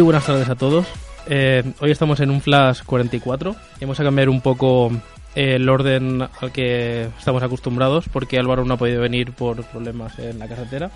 [0.00, 0.86] Muy buenas tardes a todos.
[1.26, 3.54] Eh, hoy estamos en un Flash 44.
[3.82, 4.90] Vamos a cambiar un poco
[5.34, 10.18] eh, el orden al que estamos acostumbrados porque Álvaro no ha podido venir por problemas
[10.18, 10.90] en la carretera.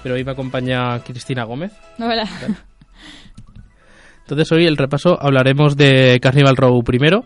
[0.00, 1.72] Pero hoy me acompaña Cristina Gómez.
[1.98, 2.28] Hola.
[4.20, 7.24] Entonces hoy el repaso hablaremos de Carnival Row primero.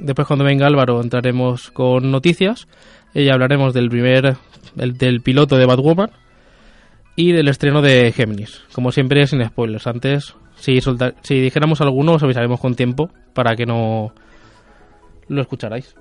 [0.00, 2.66] Después cuando venga Álvaro entraremos con noticias
[3.14, 4.36] y hablaremos del primer
[4.74, 6.10] del, del piloto de Batwoman
[7.16, 8.62] y del estreno de Géminis.
[8.72, 9.86] Como siempre sin spoilers.
[9.86, 14.12] Antes si solta- si dijéramos alguno os avisaremos con tiempo para que no
[15.28, 15.94] lo escucharáis.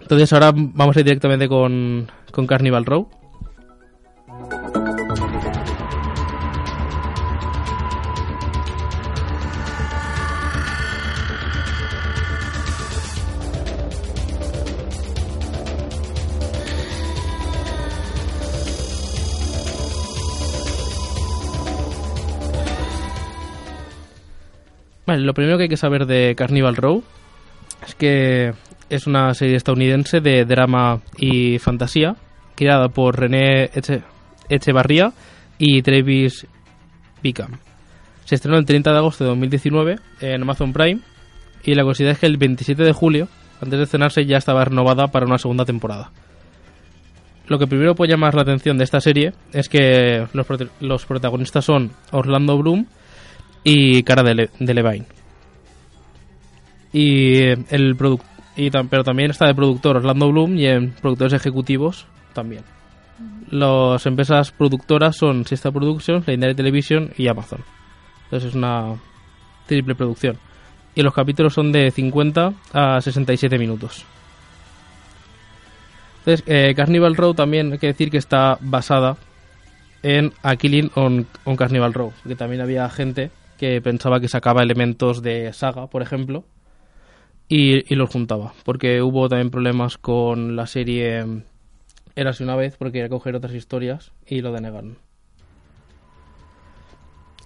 [0.00, 3.08] Entonces ahora vamos a ir directamente con, con Carnival Row.
[25.06, 27.02] Vale, lo primero que hay que saber de Carnival Row
[27.86, 28.52] es que
[28.88, 32.14] es una serie estadounidense de drama y fantasía
[32.54, 34.02] creada por René Eche-
[34.48, 35.12] Echevarría
[35.58, 36.46] y Travis
[37.22, 37.52] Bickham.
[38.24, 41.00] Se estrenó el 30 de agosto de 2019 en Amazon Prime
[41.64, 43.28] y la curiosidad es que el 27 de julio,
[43.60, 46.10] antes de estrenarse, ya estaba renovada para una segunda temporada.
[47.48, 50.46] Lo que primero puede llamar la atención de esta serie es que los,
[50.80, 52.86] los protagonistas son Orlando Bloom
[53.64, 55.06] y Cara de, Le- de Levine.
[56.92, 57.96] Y eh, el
[58.56, 62.62] y tam- pero también está de productor Orlando Bloom y en productores ejecutivos también.
[63.50, 67.60] Las empresas productoras son Siesta Productions, Legendary Television y Amazon.
[68.24, 68.94] Entonces es una
[69.66, 70.38] triple producción.
[70.94, 74.04] Y los capítulos son de 50 a 67 minutos.
[76.18, 79.16] Entonces, eh, Carnival Row también hay que decir que está basada
[80.02, 83.30] en A Killing on, on Carnival Row, que también había gente
[83.62, 86.42] que pensaba que sacaba elementos de saga, por ejemplo,
[87.48, 91.44] y, los juntaba, porque hubo también problemas con la serie
[92.16, 94.98] Érase una vez, porque quería coger otras historias y lo denegaron.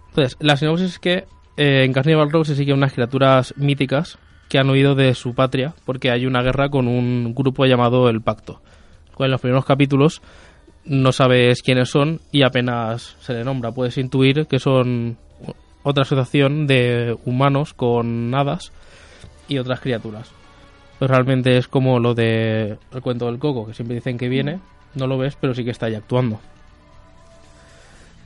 [0.09, 1.27] Entonces, la sinopsis es que
[1.59, 4.17] eh, en Carnival Row se siguen unas criaturas míticas
[4.49, 8.23] que han huido de su patria porque hay una guerra con un grupo llamado el
[8.23, 8.63] Pacto.
[9.19, 10.23] En los primeros capítulos
[10.87, 13.73] no sabes quiénes son y apenas se le nombra.
[13.73, 15.19] Puedes intuir que son
[15.89, 18.73] otra asociación de humanos con hadas
[19.47, 20.31] y otras criaturas.
[20.99, 24.59] Pues realmente es como lo de el cuento del coco, que siempre dicen que viene,
[24.97, 26.41] no lo ves, pero sí que está ahí actuando.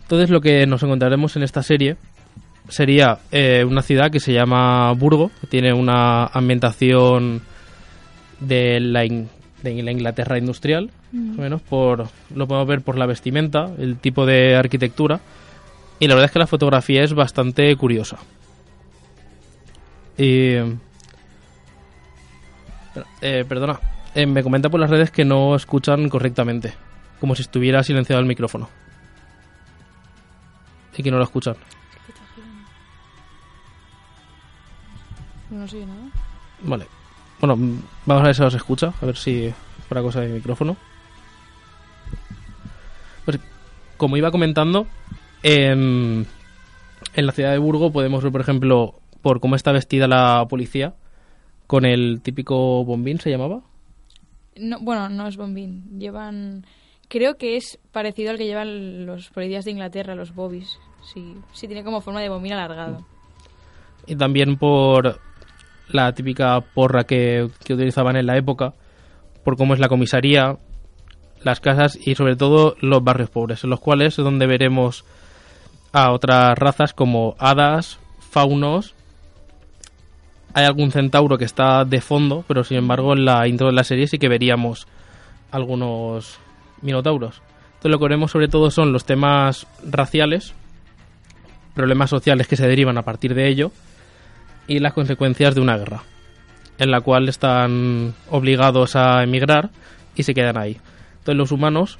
[0.02, 1.96] Entonces lo que nos encontraremos en esta serie
[2.68, 7.42] sería eh, una ciudad que se llama Burgo, que tiene una ambientación
[8.40, 9.28] de la, In-
[9.62, 13.98] de la Inglaterra industrial, más o menos, por, lo podemos ver por la vestimenta, el
[13.98, 15.20] tipo de arquitectura,
[16.00, 18.16] y la verdad es que la fotografía es bastante curiosa.
[20.18, 20.54] Y...
[23.20, 23.78] eh, perdona,
[24.14, 26.74] eh, me comenta por las redes que no escuchan correctamente,
[27.20, 28.68] como si estuviera silenciado el micrófono.
[30.96, 31.56] Y que no lo escuchan.
[35.50, 36.10] No sé nada.
[36.62, 36.86] Vale.
[37.40, 37.56] Bueno,
[38.04, 39.52] vamos a ver si os escucha, a ver si
[39.88, 40.76] fuera cosa de mi micrófono.
[43.24, 43.38] Pues,
[43.96, 44.86] como iba comentando,
[45.42, 46.26] en,
[47.14, 50.94] en la ciudad de Burgo podemos ver, por ejemplo, por cómo está vestida la policía,
[51.66, 53.62] con el típico bombín, ¿se llamaba?
[54.56, 55.98] No, bueno, no es bombín.
[55.98, 56.66] Llevan...
[57.08, 60.78] Creo que es parecido al que llevan los policías de Inglaterra, los bobbies.
[61.02, 63.04] Sí, sí tiene como forma de bombín alargado.
[64.06, 65.20] Y también por
[65.88, 68.74] la típica porra que, que utilizaban en la época,
[69.44, 70.58] por cómo es la comisaría,
[71.42, 75.04] las casas y sobre todo los barrios pobres, en los cuales es donde veremos
[75.92, 77.98] a otras razas como hadas,
[78.30, 78.94] faunos.
[80.54, 83.84] Hay algún centauro que está de fondo, pero sin embargo en la intro de la
[83.84, 84.86] serie sí que veríamos
[85.50, 86.38] algunos
[86.82, 87.42] minotauros.
[87.70, 90.54] Entonces lo que veremos sobre todo son los temas raciales,
[91.74, 93.72] problemas sociales que se derivan a partir de ello
[94.66, 96.02] y las consecuencias de una guerra,
[96.78, 99.70] en la cual están obligados a emigrar
[100.14, 100.78] y se quedan ahí.
[101.12, 101.98] Entonces los humanos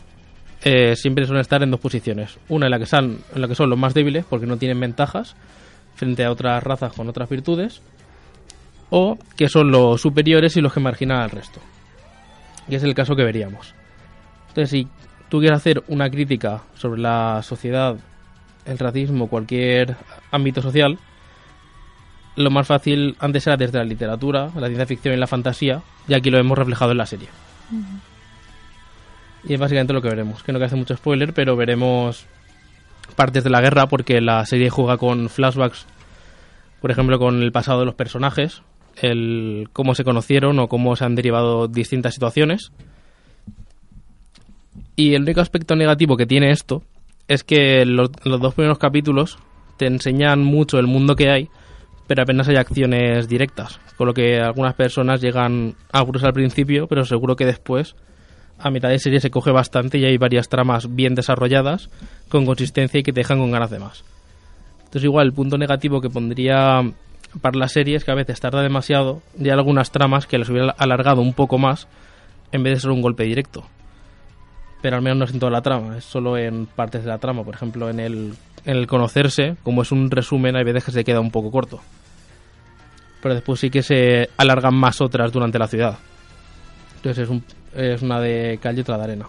[0.62, 2.38] eh, siempre suelen estar en dos posiciones.
[2.48, 4.78] Una en la, que son, en la que son los más débiles porque no tienen
[4.78, 5.34] ventajas
[5.94, 7.82] frente a otras razas con otras virtudes,
[8.88, 11.60] o que son los superiores y los que marginan al resto.
[12.68, 13.74] Y es el caso que veríamos.
[14.48, 14.88] Entonces, si
[15.28, 17.96] tú quieres hacer una crítica sobre la sociedad,
[18.64, 19.96] el racismo, cualquier
[20.30, 20.98] ámbito social,
[22.36, 26.14] lo más fácil antes era desde la literatura, la ciencia ficción y la fantasía, y
[26.14, 27.28] aquí lo hemos reflejado en la serie.
[29.44, 30.42] Y es básicamente lo que veremos.
[30.42, 32.26] Que no que hace mucho spoiler, pero veremos
[33.16, 35.86] partes de la guerra porque la serie juega con flashbacks,
[36.80, 38.62] por ejemplo, con el pasado de los personajes,
[38.96, 42.72] el cómo se conocieron o cómo se han derivado distintas situaciones.
[44.96, 46.82] Y el único aspecto negativo que tiene esto
[47.28, 49.38] es que los, los dos primeros capítulos
[49.76, 51.48] te enseñan mucho el mundo que hay,
[52.06, 57.04] pero apenas hay acciones directas, con lo que algunas personas llegan aburridos al principio, pero
[57.04, 57.96] seguro que después,
[58.60, 61.90] a mitad de serie, se coge bastante y hay varias tramas bien desarrolladas,
[62.28, 64.04] con consistencia y que te dejan con ganas de más.
[64.78, 66.82] Entonces igual el punto negativo que pondría
[67.40, 70.48] para la serie es que a veces tarda demasiado y hay algunas tramas que las
[70.48, 71.86] hubiera alargado un poco más
[72.52, 73.64] en vez de ser un golpe directo.
[74.82, 77.18] Pero al menos no es en toda la trama, es solo en partes de la
[77.18, 77.44] trama.
[77.44, 78.34] Por ejemplo, en el,
[78.64, 81.80] en el conocerse, como es un resumen, hay veces que se queda un poco corto.
[83.22, 85.98] Pero después sí que se alargan más otras durante la ciudad.
[86.96, 87.44] Entonces es, un,
[87.74, 89.26] es una de cal y otra de arena.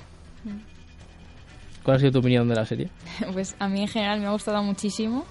[1.83, 2.89] ¿Cuál ha sido tu opinión de la serie?
[3.33, 5.25] Pues a mí en general me ha gustado muchísimo,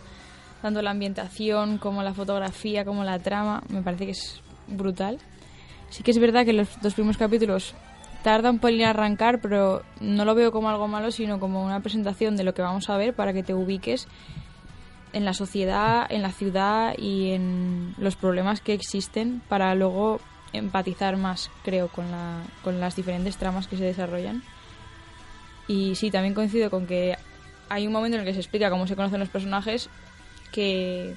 [0.62, 5.18] tanto la ambientación como la fotografía, como la trama, me parece que es brutal.
[5.90, 7.74] Sí que es verdad que los dos primeros capítulos
[8.22, 11.80] tarda un pelín en arrancar, pero no lo veo como algo malo, sino como una
[11.80, 14.06] presentación de lo que vamos a ver para que te ubiques
[15.12, 20.20] en la sociedad, en la ciudad y en los problemas que existen para luego
[20.52, 24.42] empatizar más, creo, con, la, con las diferentes tramas que se desarrollan.
[25.68, 27.16] Y sí, también coincido con que
[27.68, 29.88] hay un momento en el que se explica cómo se conocen los personajes
[30.52, 31.14] que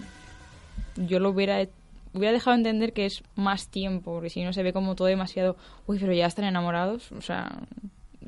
[0.95, 1.65] yo lo hubiera
[2.13, 5.57] hubiera dejado entender que es más tiempo, porque si no se ve como todo demasiado,
[5.87, 7.51] uy, pero ya están enamorados, o sea,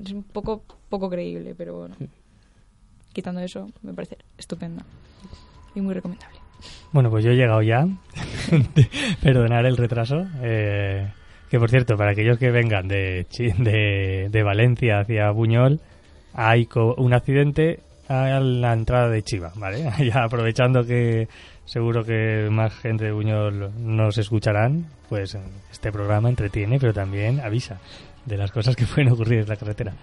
[0.03, 1.95] es un poco poco creíble, pero bueno.
[3.13, 4.83] Quitando eso, me parece estupenda
[5.73, 6.44] y muy recomendable.
[6.91, 7.87] Bueno, pues yo he llegado ya.
[9.21, 10.25] Perdonar el retraso.
[10.41, 11.07] Eh,
[11.49, 13.25] que por cierto, para aquellos que vengan de,
[13.57, 15.79] de, de Valencia hacia Buñol,
[16.33, 19.89] hay un accidente a la entrada de Chiva, ¿vale?
[20.03, 21.27] Ya aprovechando que
[21.65, 25.37] seguro que más gente de Buñol nos escucharán, pues
[25.71, 27.79] este programa entretiene, pero también avisa
[28.25, 29.93] de las cosas que pueden ocurrir en la carretera.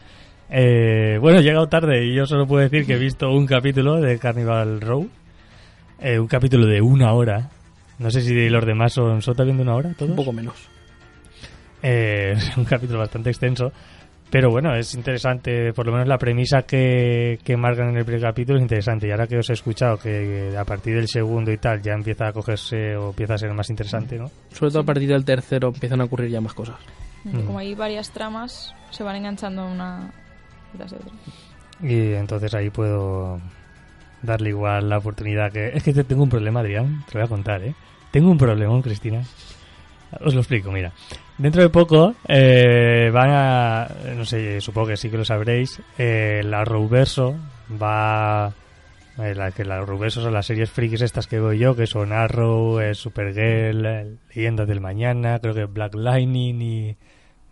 [0.51, 4.01] Eh, bueno, he llegado tarde y yo solo puedo decir que he visto un capítulo
[4.01, 5.09] de Carnival Row.
[6.03, 7.49] Eh, un capítulo de una hora.
[7.99, 10.11] No sé si los demás son, son también de una hora, todos.
[10.11, 10.69] Un poco menos.
[11.83, 13.73] Eh, es un capítulo bastante extenso.
[14.29, 18.23] Pero bueno, es interesante, por lo menos la premisa que, que marcan en el primer
[18.23, 19.07] capítulo es interesante.
[19.07, 22.29] Y ahora que os he escuchado que a partir del segundo y tal ya empieza
[22.29, 24.31] a cogerse o empieza a ser más interesante, ¿no?
[24.51, 26.77] Sobre todo a partir del tercero empiezan a ocurrir ya más cosas.
[27.25, 27.43] Mm.
[27.43, 30.11] Como hay varias tramas, se van enganchando una
[30.73, 31.13] detrás de otra.
[31.83, 33.39] Y entonces ahí puedo
[34.23, 35.69] darle igual la oportunidad que...
[35.75, 37.75] Es que te- tengo un problema, Adrián, te lo voy a contar, ¿eh?
[38.11, 39.23] Tengo un problema, Cristina.
[40.21, 40.93] Os lo explico, mira.
[41.39, 43.89] Dentro de poco eh, van a...
[44.17, 45.81] No sé, supongo que sí que lo sabréis.
[45.99, 47.35] Eh, la Rouverso
[47.83, 48.53] va...
[49.19, 52.13] eh, la que las Rouverso son las series frikis estas que veo yo, que son
[52.13, 56.97] Arrow, eh, Supergirl, eh, Leyendas del Mañana, creo que Black Lightning y...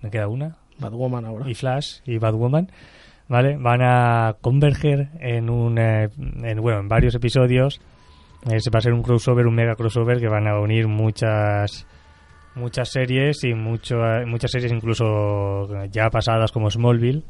[0.03, 0.57] ¿Me queda una?
[0.79, 1.49] Batwoman ahora.
[1.51, 2.71] y Flash y Batwoman,
[3.31, 3.57] ¿vale?
[3.57, 6.09] Van a converger en un eh,
[6.43, 7.81] en, bueno, en varios episodios.
[8.51, 11.87] Eh, se va a ser un crossover, un mega crossover que van a unir muchas
[12.57, 13.97] muchas series y mucho,
[14.27, 17.23] muchas series incluso ya pasadas como Smallville,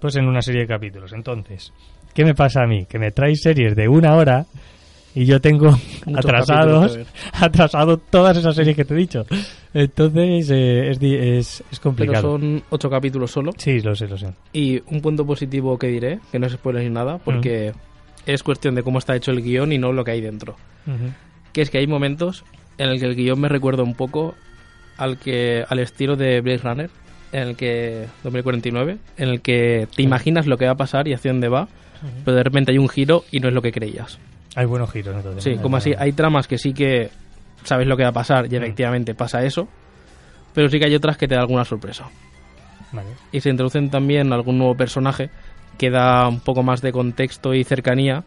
[0.00, 1.12] pues en una serie de capítulos.
[1.12, 1.72] Entonces,
[2.14, 2.86] ¿qué me pasa a mí?
[2.86, 4.46] Que me traes series de una hora
[5.14, 5.70] y yo tengo
[6.06, 6.98] Muchos atrasados
[7.32, 9.26] atrasado todas esas series que te he dicho.
[9.74, 12.22] Entonces eh, es, es, es Pero complicado.
[12.22, 13.52] son ocho capítulos solo.
[13.56, 14.28] Sí, lo sé, lo sé.
[14.52, 17.72] Y un punto positivo que diré, que no es spoiler ni nada, porque
[18.26, 20.56] es cuestión de cómo está hecho el guion y no lo que hay dentro.
[21.52, 22.44] Que es que hay momentos
[22.78, 24.34] en el que el guion me recuerda un poco
[24.96, 26.90] al que al estilo de Blade Runner,
[27.32, 31.12] en el que 2049, en el que te imaginas lo que va a pasar y
[31.12, 31.68] hacia dónde va,
[32.24, 34.18] pero de repente hay un giro y no es lo que creías.
[34.56, 35.44] Hay buenos giros, entonces.
[35.44, 37.10] Sí, como así, hay tramas que sí que
[37.64, 38.62] sabes lo que va a pasar y Mm.
[38.62, 39.68] efectivamente pasa eso,
[40.54, 42.08] pero sí que hay otras que te da alguna sorpresa.
[42.92, 43.10] Vale.
[43.32, 45.30] Y se introducen también algún nuevo personaje
[45.76, 48.24] que da un poco más de contexto y cercanía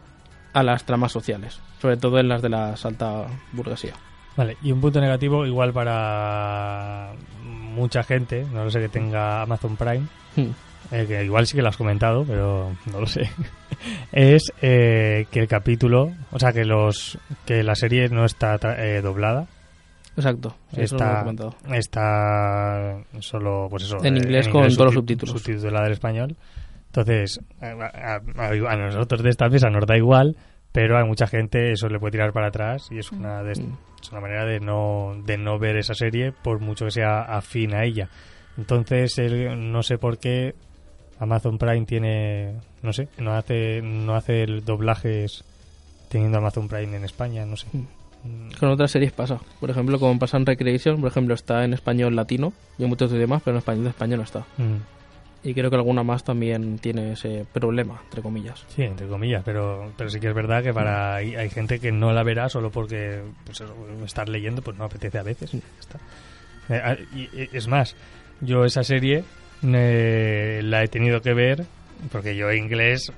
[0.54, 3.94] a las tramas sociales, sobre todo en las de la alta burguesía.
[4.36, 7.12] Vale, y un punto negativo igual para
[7.44, 10.50] mucha gente, no lo sé que tenga Amazon Prime, Hmm.
[10.92, 13.28] eh, que igual sí que lo has comentado, pero no lo sé,
[14.12, 19.00] es eh, que el capítulo, o sea, que los que la serie no está eh,
[19.02, 19.46] doblada,
[20.16, 24.86] Exacto, sí, eso lo he está, está solo, pues eso, En eh, inglés con todos
[24.86, 25.40] los subtítulos.
[25.42, 26.36] subtitulada en español.
[26.88, 30.36] Entonces, a, a- nosotros de esta mesa nos da igual,
[30.70, 33.76] pero a mucha gente eso le puede tirar para atrás y es una, de- Mm.
[34.02, 37.74] es una manera de no, de no ver esa serie por mucho que sea afín
[37.74, 38.08] a ella.
[38.58, 40.54] Entonces, el- no sé por qué
[41.22, 42.52] Amazon Prime tiene,
[42.82, 45.44] no sé, no hace, no hace el doblajes
[46.08, 47.68] teniendo Amazon Prime en España, no sé.
[47.72, 48.58] Mm.
[48.58, 49.38] Con otras series pasa.
[49.60, 53.12] Por ejemplo, como pasa en Recreation, por ejemplo, está en español latino y en muchos
[53.12, 54.40] idiomas, pero en español de España no está.
[54.58, 54.78] Mm.
[55.44, 58.64] Y creo que alguna más también tiene ese problema, entre comillas.
[58.74, 61.92] Sí, entre comillas, pero, pero sí que es verdad que para hay, hay gente que
[61.92, 63.62] no la verá solo porque pues
[64.04, 65.54] estar leyendo pues no apetece a veces.
[65.78, 66.00] está.
[66.68, 66.96] Eh, ah,
[67.52, 67.94] es más,
[68.40, 69.22] yo esa serie
[69.62, 71.64] eh, la he tenido que ver
[72.10, 73.12] porque yo inglés,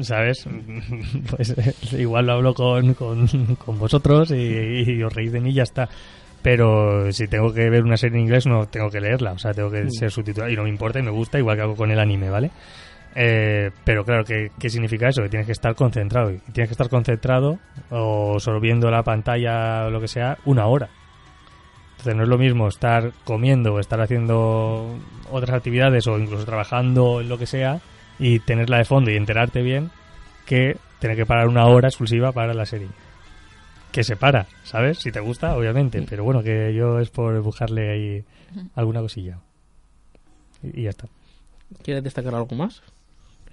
[0.00, 0.46] ¿sabes?
[1.30, 5.50] pues eh, igual lo hablo con, con, con vosotros y, y os reís de mí
[5.50, 5.88] y ya está.
[6.42, 9.52] Pero si tengo que ver una serie en inglés no tengo que leerla, o sea,
[9.52, 11.90] tengo que ser subtitulada y no me importa y me gusta, igual que hago con
[11.90, 12.50] el anime, ¿vale?
[13.18, 15.22] Eh, pero claro, ¿qué, ¿qué significa eso?
[15.22, 16.30] Que tienes que estar concentrado.
[16.30, 17.58] Y tienes que estar concentrado
[17.90, 20.88] o solo viendo la pantalla o lo que sea una hora.
[21.98, 24.96] Entonces no es lo mismo estar comiendo o estar haciendo
[25.30, 27.80] otras actividades o incluso trabajando en lo que sea
[28.18, 29.90] y tenerla de fondo y enterarte bien
[30.44, 32.88] que tener que parar una hora exclusiva para la serie.
[33.92, 34.98] Que se para, ¿sabes?
[34.98, 36.02] Si te gusta, obviamente.
[36.08, 38.24] Pero bueno, que yo es por buscarle ahí
[38.74, 39.38] alguna cosilla.
[40.62, 41.08] Y, y ya está.
[41.82, 42.82] ¿Quieres destacar algo más?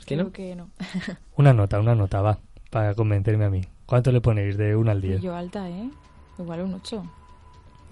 [0.05, 0.69] Creo que no.
[1.37, 2.39] Una nota, una nota, va.
[2.69, 3.61] Para convencerme a mí.
[3.85, 5.21] ¿Cuánto le ponéis de 1 al 10?
[5.21, 5.89] Yo alta, ¿eh?
[6.39, 7.03] Igual un 8.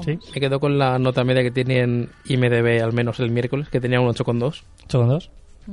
[0.03, 0.17] ¿Sí?
[0.33, 3.79] Me quedo con la nota media que tiene en IMDB al menos el miércoles, que
[3.81, 4.63] tenía un 8,2.
[4.87, 5.29] ¿8 con 2?
[5.67, 5.71] Mm.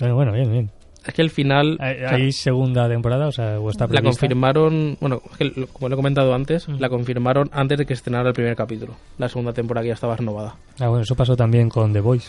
[0.00, 0.70] Bueno, bueno, bien, bien.
[1.06, 1.78] Es que el final...
[1.80, 3.26] ¿Hay, claro, hay segunda temporada?
[3.28, 6.68] O sea, ¿o está la confirmaron, bueno, es que lo- como lo he comentado antes,
[6.68, 6.76] Mm.
[6.78, 8.94] la confirmaron antes de que estrenara el primer capítulo.
[9.18, 10.56] La segunda temporada que ya estaba renovada.
[10.78, 12.28] Ah, bueno, eso pasó también con The Voice,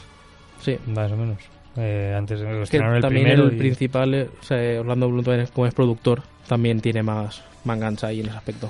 [0.61, 0.77] Sí.
[0.87, 1.37] más o menos.
[1.77, 5.07] Eh, antes de que estrenaron el también primero el y- principal, eh, o sea, Orlando
[5.09, 8.69] Bloom también es- como es productor, también tiene más manganza ahí en ese aspecto.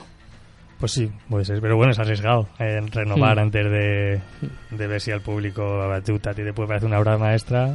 [0.81, 1.61] Pues sí, puede ser.
[1.61, 3.39] Pero bueno, es arriesgado en renovar Mm.
[3.39, 4.21] antes de,
[4.71, 7.73] de ver si al público a ti a ti te puede parecer una obra maestra.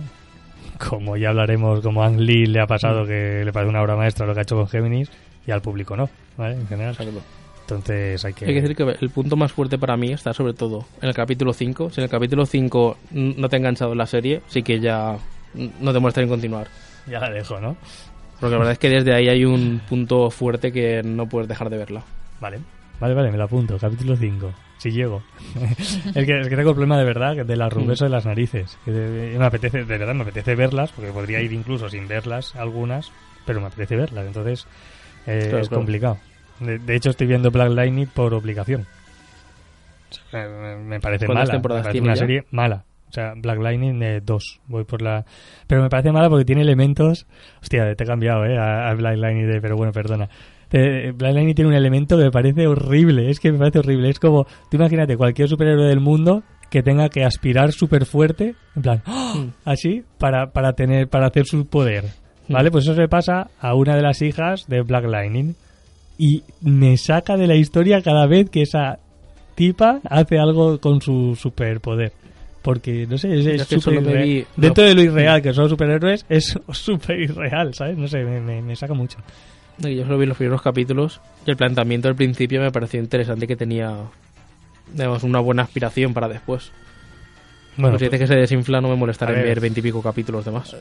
[0.90, 3.06] Como ya hablaremos, como a Ang Lee le ha pasado Mm.
[3.06, 5.10] que le parece una obra maestra lo que ha hecho con Géminis
[5.46, 6.56] y al público no, ¿vale?
[6.56, 6.92] En general.
[6.92, 7.22] Exacto.
[7.62, 8.44] Entonces hay que...
[8.44, 11.14] Hay que decir que el punto más fuerte para mí está sobre todo en el
[11.14, 11.90] capítulo 5.
[11.90, 15.16] Si en el capítulo 5 no te ha enganchado la serie, sí que ya
[15.54, 16.68] no te muestra en continuar.
[17.08, 17.76] Ya la dejo, ¿no?
[18.40, 21.70] Porque la verdad es que desde ahí hay un punto fuerte que no puedes dejar
[21.70, 22.02] de verla.
[22.40, 22.58] Vale,
[23.00, 23.78] vale, vale, me lo apunto.
[23.78, 24.52] Capítulo 5.
[24.78, 25.22] Si llego.
[26.14, 28.76] es, que, es que tengo el problema de verdad de las rubes de las narices.
[28.84, 32.54] Que de- me apetece, de verdad, me apetece verlas, porque podría ir incluso sin verlas
[32.56, 33.10] algunas,
[33.46, 34.26] pero me apetece verlas.
[34.26, 34.66] Entonces
[35.26, 35.80] eh, Claro, es claro.
[35.80, 36.18] complicado.
[36.60, 38.86] De, de hecho, estoy viendo Black Lightning por obligación.
[40.30, 41.58] Sea, me, parece ¿Cuántas mala.
[41.58, 42.20] Me parece una ya?
[42.20, 42.84] serie mala.
[43.08, 44.60] O sea, Black Lightning 2.
[44.66, 45.24] Voy por la.
[45.66, 47.26] Pero me parece mala porque tiene elementos.
[47.62, 48.58] Hostia, te he cambiado, ¿eh?
[48.58, 49.60] A, a Black Lightning de.
[49.60, 50.28] Pero bueno, perdona.
[51.16, 53.30] Black Lightning tiene un elemento que me parece horrible.
[53.30, 54.08] Es que me parece horrible.
[54.10, 54.44] Es como.
[54.70, 58.54] Tú imagínate cualquier superhéroe del mundo que tenga que aspirar súper fuerte.
[58.74, 59.02] En plan.
[59.06, 59.34] ¡ah!
[59.36, 59.48] Mm.
[59.64, 60.02] Así.
[60.18, 61.08] Para, para tener.
[61.08, 62.04] Para hacer su poder.
[62.48, 62.70] ¿Vale?
[62.70, 65.54] Pues eso se pasa a una de las hijas de Black Lightning.
[66.18, 68.98] Y me saca de la historia cada vez que esa
[69.54, 72.12] tipa hace algo con su superpoder.
[72.62, 74.24] Porque, no sé, es, es que irreal.
[74.24, 74.88] vi- Dentro no.
[74.88, 77.96] de lo irreal que son superhéroes, es súper irreal, ¿sabes?
[77.96, 79.18] No sé, me, me- me saca mucho.
[79.78, 83.56] Yo solo vi los primeros capítulos y el planteamiento al principio me pareció interesante que
[83.56, 83.94] tenía
[84.92, 86.70] digamos, una buena aspiración para después.
[87.76, 90.44] Bueno, Pues si dices que se desinfla no me molestará a en ver veintipico capítulos
[90.44, 90.74] de más.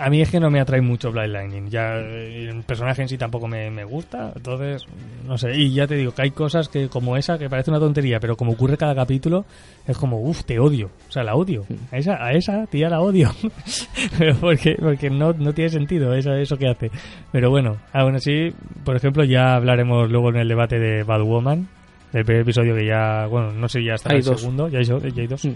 [0.00, 1.68] A mí es que no me atrae mucho Blind Lightning.
[1.68, 4.32] Ya eh, el personaje en sí tampoco me, me gusta.
[4.34, 4.86] Entonces,
[5.26, 5.54] no sé.
[5.54, 8.34] Y ya te digo que hay cosas que como esa que parece una tontería, pero
[8.34, 9.44] como ocurre cada capítulo,
[9.86, 10.90] es como, uff, te odio.
[11.08, 11.66] O sea, la odio.
[11.92, 13.30] A esa, a esa tía la odio.
[14.18, 16.90] pero porque, porque no, no tiene sentido eso, eso que hace.
[17.30, 18.54] Pero bueno, aún así,
[18.84, 21.68] por ejemplo, ya hablaremos luego en el debate de Bad Woman.
[22.14, 24.40] El primer episodio que ya, bueno, no sé, ya está el dos.
[24.40, 24.68] segundo.
[24.68, 25.44] Ya hay, ya hay dos.
[25.44, 25.54] Mm.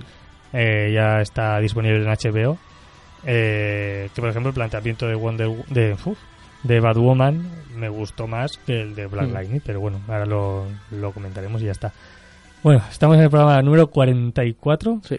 [0.52, 2.58] Eh, ya está disponible en HBO.
[3.26, 6.18] Eh, que por ejemplo el planteamiento de Wonder de, uf,
[6.62, 7.42] de Batwoman
[7.76, 9.32] me gustó más que el de Black Mm.
[9.32, 11.92] Lightning, pero bueno, ahora lo, lo comentaremos y ya está.
[12.62, 15.16] Bueno, estamos en el programa número 44, Sí.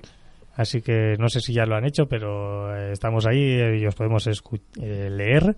[0.56, 4.26] así que no sé si ya lo han hecho, pero estamos ahí y os podemos
[4.28, 5.56] eh, leer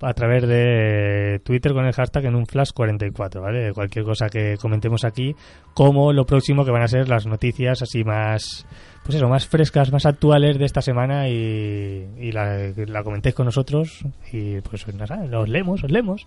[0.00, 3.72] a través de Twitter con el hashtag en un flash 44, ¿vale?
[3.72, 5.34] Cualquier cosa que comentemos aquí,
[5.74, 8.66] como lo próximo que van a ser las noticias así más,
[9.04, 14.04] pues eso, más frescas, más actuales de esta semana y, la, la comentéis con nosotros
[14.32, 16.26] y pues nada, los leemos, os leemos.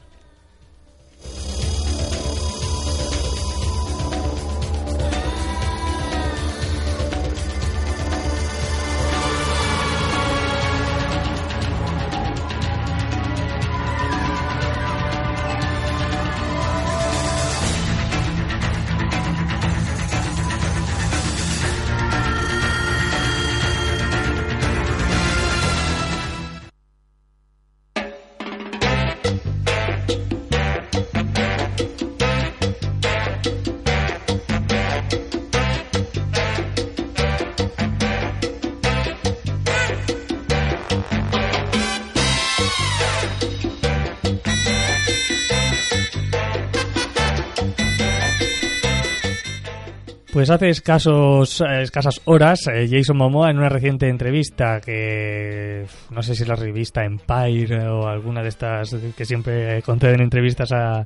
[50.53, 56.35] Hace escasos, eh, escasas horas, eh, Jason Momoa en una reciente entrevista que no sé
[56.35, 61.01] si es la revista Empire o alguna de estas que siempre conceden entrevistas a,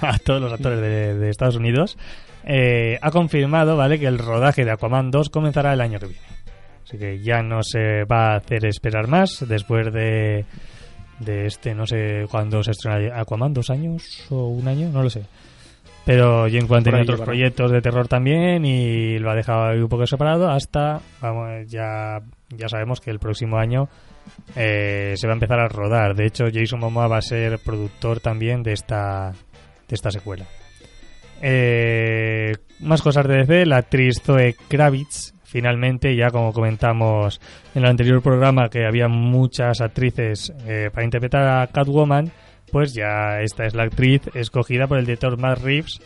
[0.00, 1.96] a todos los actores de, Estados Unidos,
[2.44, 3.98] eh, ha confirmado ¿vale?
[3.98, 6.26] que el rodaje de Aquaman 2 comenzará el año que viene.
[6.84, 10.44] Así que ya no se va a hacer esperar más después de,
[11.20, 15.10] de este, no sé cuándo se estrena Aquaman, dos años o un año, no lo
[15.10, 15.22] sé.
[16.04, 19.88] Pero James Wan ahí otros proyectos de terror también y lo ha dejado ahí un
[19.88, 23.88] poco separado hasta, vamos, ya, ya sabemos que el próximo año
[24.56, 26.14] eh, se va a empezar a rodar.
[26.14, 29.32] De hecho, Jason Momoa va a ser productor también de esta,
[29.88, 30.44] de esta secuela.
[31.40, 37.40] Eh, más cosas de DC, la actriz Zoe Kravitz, finalmente, ya como comentamos
[37.74, 42.30] en el anterior programa, que había muchas actrices eh, para interpretar a Catwoman,
[42.72, 46.00] pues ya esta es la actriz escogida por el director Matt Reeves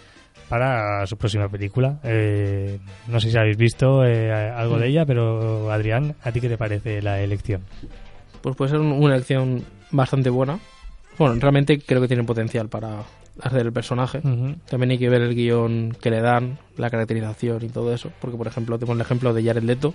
[0.49, 1.99] para su próxima película.
[2.05, 6.49] Eh, no sé si habéis visto eh, algo de ella, pero Adrián, ¿a ti qué
[6.49, 7.63] te parece la elección?
[8.43, 10.59] Pues puede ser un- una elección bastante buena.
[11.19, 13.01] Bueno, realmente creo que tiene potencial para
[13.41, 14.21] hacer el personaje.
[14.69, 18.11] También hay que ver el guion que le dan, la caracterización y todo eso.
[18.21, 19.95] Porque, por ejemplo, tengo el ejemplo de Jared Leto,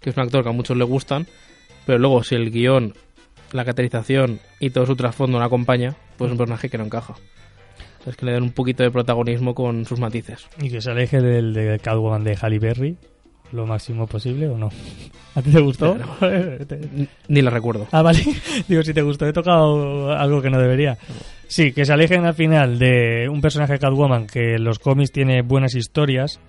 [0.00, 1.26] que es un actor que a muchos le gustan,
[1.86, 2.94] pero luego si el guion,
[3.54, 7.14] la caracterización y todo su trasfondo no acompaña, pues es un personaje que no encaja.
[8.04, 10.48] Es que le dan un poquito de protagonismo con sus matices.
[10.60, 12.98] Y que se aleje del de Catwoman de Halle Berry
[13.52, 14.70] lo máximo posible o no.
[15.36, 15.96] ¿A ti te gustó?
[17.28, 17.86] Ni la recuerdo.
[17.92, 18.20] Ah, vale.
[18.68, 20.98] Digo, si te gustó, he tocado algo que no debería.
[21.46, 25.42] Sí, que se alejen al final de un personaje Catwoman que en los cómics tiene
[25.42, 26.40] buenas historias.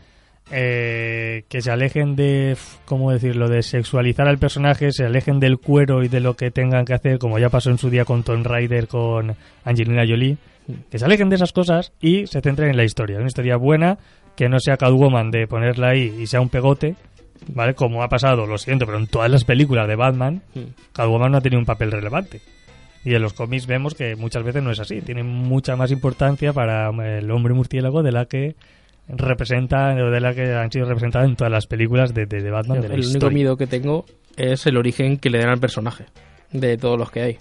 [0.52, 2.56] Eh, que se alejen de,
[2.86, 6.86] ¿cómo decirlo?, de sexualizar al personaje, se alejen del cuero y de lo que tengan
[6.86, 10.38] que hacer, como ya pasó en su día con Tomb Raider, con Angelina Jolie.
[10.90, 13.18] Que se alejen de esas cosas y se centren en la historia.
[13.18, 14.00] Una historia buena,
[14.36, 16.96] que no sea Catwoman de ponerla ahí y sea un pegote,
[17.48, 17.76] ¿vale?
[17.76, 20.42] Como ha pasado, lo siento, pero en todas las películas de Batman,
[20.94, 22.42] Catwoman no ha tenido un papel relevante.
[23.04, 25.02] Y en los cómics vemos que muchas veces no es así.
[25.02, 28.56] Tiene mucha más importancia para el hombre murciélago de la que
[29.08, 32.52] representa o de la que han sido representadas en todas las películas de, de- de
[32.52, 33.36] Batman de la el único historia.
[33.36, 36.06] miedo que tengo es el origen que le den al personaje,
[36.52, 37.38] de todos los que hay.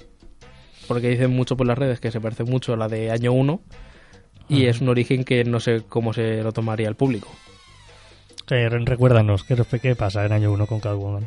[0.87, 3.61] Porque dicen mucho por las redes que se parece mucho a la de año 1
[4.51, 7.29] y es un origen que no sé cómo se lo tomaría el público.
[8.47, 11.27] Que re- recuérdanos, ¿qué, qué pasa en año 1 con Catwoman?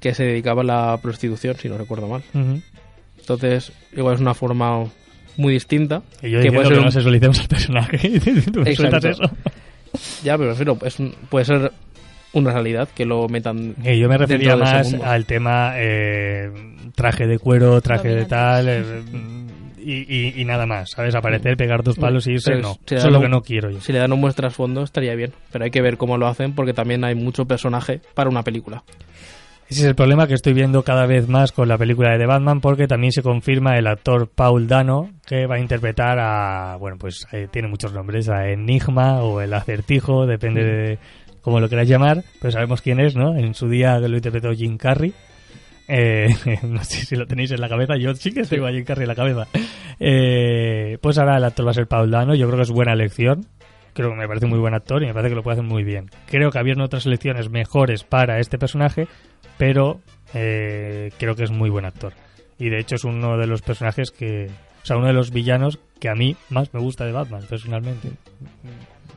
[0.00, 2.22] Que se dedicaba a la prostitución, si no recuerdo mal.
[3.20, 4.84] Entonces, igual es una forma
[5.36, 6.02] muy distinta.
[6.22, 7.98] Y yo que puede que ser no un- sexualicemos al personaje.
[8.08, 8.18] y
[8.50, 9.22] tú eso.
[10.22, 11.72] Ya, pero refiero, es un- puede ser
[12.32, 13.74] una realidad que lo metan.
[13.82, 16.50] Que yo me refería más al tema eh,
[16.94, 18.82] traje de cuero, traje de tal eh,
[19.78, 21.14] y, y- y nada más, ¿sabes?
[21.14, 22.72] Aparecer, pegar dos palos y irse, Pero no.
[22.86, 23.80] si Eso es lo lo- que no quiero yo.
[23.80, 26.54] Si le dan un buen trasfondo estaría bien, pero hay que ver cómo lo hacen
[26.54, 28.82] porque también hay mucho personaje para una película.
[29.68, 32.26] Ese es el problema que estoy viendo cada vez más con la película de The
[32.26, 36.98] Batman porque también se confirma el actor Paul Dano que va a interpretar a, bueno,
[36.98, 40.98] pues eh, tiene muchos nombres, a Enigma o el acertijo, depende de
[41.40, 43.36] cómo lo quieras llamar, pero sabemos quién es, ¿no?
[43.36, 45.12] En su día lo interpretó Jim Carrey.
[45.88, 46.28] Eh,
[46.62, 49.02] no sé si lo tenéis en la cabeza, yo sí que tengo a Jim Carrey
[49.02, 49.46] en la cabeza.
[49.98, 52.92] Eh, pues ahora el actor va a ser Paul Dano, yo creo que es buena
[52.92, 53.46] elección.
[53.94, 55.82] Creo que me parece muy buen actor y me parece que lo puede hacer muy
[55.82, 56.10] bien.
[56.26, 59.08] Creo que habían otras elecciones mejores para este personaje,
[59.58, 60.00] pero
[60.34, 62.12] eh, creo que es muy buen actor.
[62.58, 64.48] Y de hecho es uno de los personajes que...
[64.82, 68.10] O sea, uno de los villanos que a mí más me gusta de Batman, personalmente.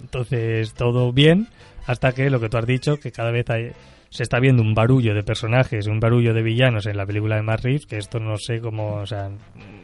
[0.01, 1.47] Entonces, todo bien,
[1.85, 3.71] hasta que lo que tú has dicho, que cada vez hay-
[4.09, 7.43] se está viendo un barullo de personajes, un barullo de villanos en la película de
[7.43, 9.29] Matt Reeves, que esto no sé cómo, o sea,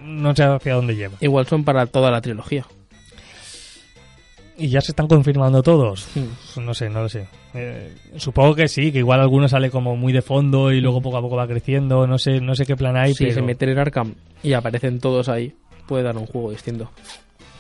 [0.02, 1.18] no sé hacia dónde lleva.
[1.22, 2.66] Igual son para toda la trilogía.
[4.58, 6.08] ¿Y ya se están confirmando todos?
[6.58, 7.28] No sé, no lo sé.
[7.54, 11.18] Eh, supongo que sí, que igual alguno sale como muy de fondo y luego poco
[11.18, 12.08] a poco va creciendo.
[12.08, 13.36] No sé, no sé qué plan hay, si pero...
[13.36, 15.54] se meten en Arkham y aparecen todos ahí,
[15.88, 16.90] puede dar un juego distinto.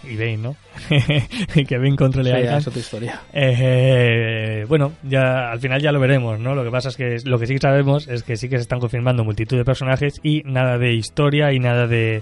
[0.03, 0.55] Y Bane, ¿no?
[1.67, 3.21] que Bane controle Sí, a es otra historia.
[3.33, 6.53] Eh, bueno, ya al final ya lo veremos, ¿no?
[6.53, 8.61] Lo que pasa es que lo que sí que sabemos es que sí que se
[8.63, 12.21] están confirmando multitud de personajes y nada de historia y nada de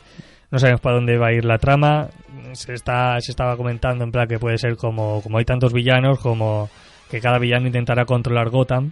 [0.49, 2.09] no sabemos para dónde va a ir la trama.
[2.53, 6.19] Se está se estaba comentando en plan que puede ser como como hay tantos villanos
[6.19, 6.69] como
[7.09, 8.91] que cada villano intentará controlar Gotham.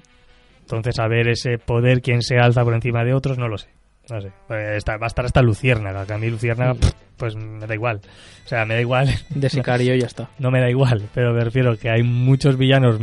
[0.62, 3.68] Entonces a ver ese poder quién se alza por encima de otros, no lo sé.
[4.10, 4.28] No sé.
[4.50, 6.76] Eh, está- va a estar hasta Luciérnaga, que a mí Luciérnaga
[7.18, 8.02] pues me da igual.
[8.46, 10.30] O sea, me da igual De sicario ya está.
[10.40, 12.98] no me da igual, pero me refiero que hay muchos villanos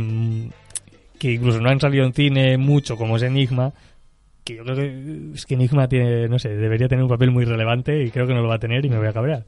[1.17, 3.73] que incluso no han salido en cine mucho, como es Enigma,
[4.43, 7.45] que yo creo que es que Enigma tiene, no sé, debería tener un papel muy
[7.45, 9.43] relevante y creo que no lo va a tener y me voy a cabrear.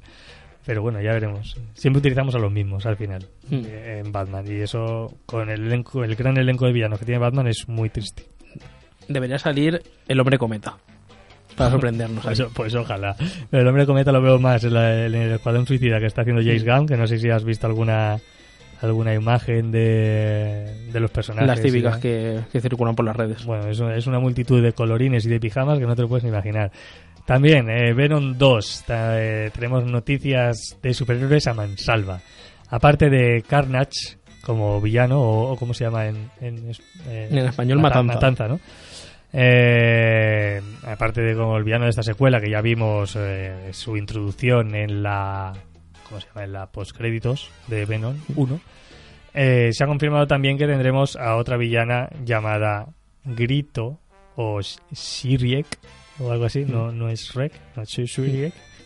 [0.65, 1.57] Pero bueno, ya veremos.
[1.73, 3.61] Siempre utilizamos a los mismos al final Hmm.
[3.65, 7.19] eh, en Batman y eso con el elenco, el gran elenco de villanos que tiene
[7.19, 8.25] Batman es muy triste.
[9.07, 10.77] Debería salir el hombre cometa.
[11.57, 12.23] Para sorprendernos.
[12.23, 13.15] Pues, pues ojalá.
[13.49, 16.21] Pero el hombre cometa lo veo más en, la- en el escuadrón suicida que está
[16.21, 18.19] haciendo James Gunn, que no sé si has visto alguna
[18.81, 21.47] alguna imagen de, de los personajes.
[21.47, 23.45] Las típicas que, que circulan por las redes.
[23.45, 26.23] Bueno, es es una multitud de colorines y de pijamas que no te lo puedes
[26.23, 26.71] ni imaginar.
[27.33, 28.83] También, eh, Venom 2.
[28.85, 32.19] ta- eh, tenemos noticias de superhéroes a mansalva.
[32.69, 36.71] Aparte de Carnage como villano, o, o ¿cómo se llama en, en,
[37.07, 38.47] eh, En español, Mata- Matanza.
[38.47, 38.59] ¿no?
[40.83, 43.17] Aparte de como el villano de esta secuela, que ya vimos
[43.71, 45.53] su introducción en la.
[46.07, 46.43] ¿Cómo se llama?
[46.43, 48.59] En la postcréditos de Venom 1.
[49.33, 52.87] eh, se ha confirmado también que tendremos a otra villana llamada
[53.23, 53.99] Grito
[54.35, 54.59] o
[54.91, 55.65] Shiriek
[56.19, 56.65] o algo así.
[56.65, 57.99] No, no es Rek, no es.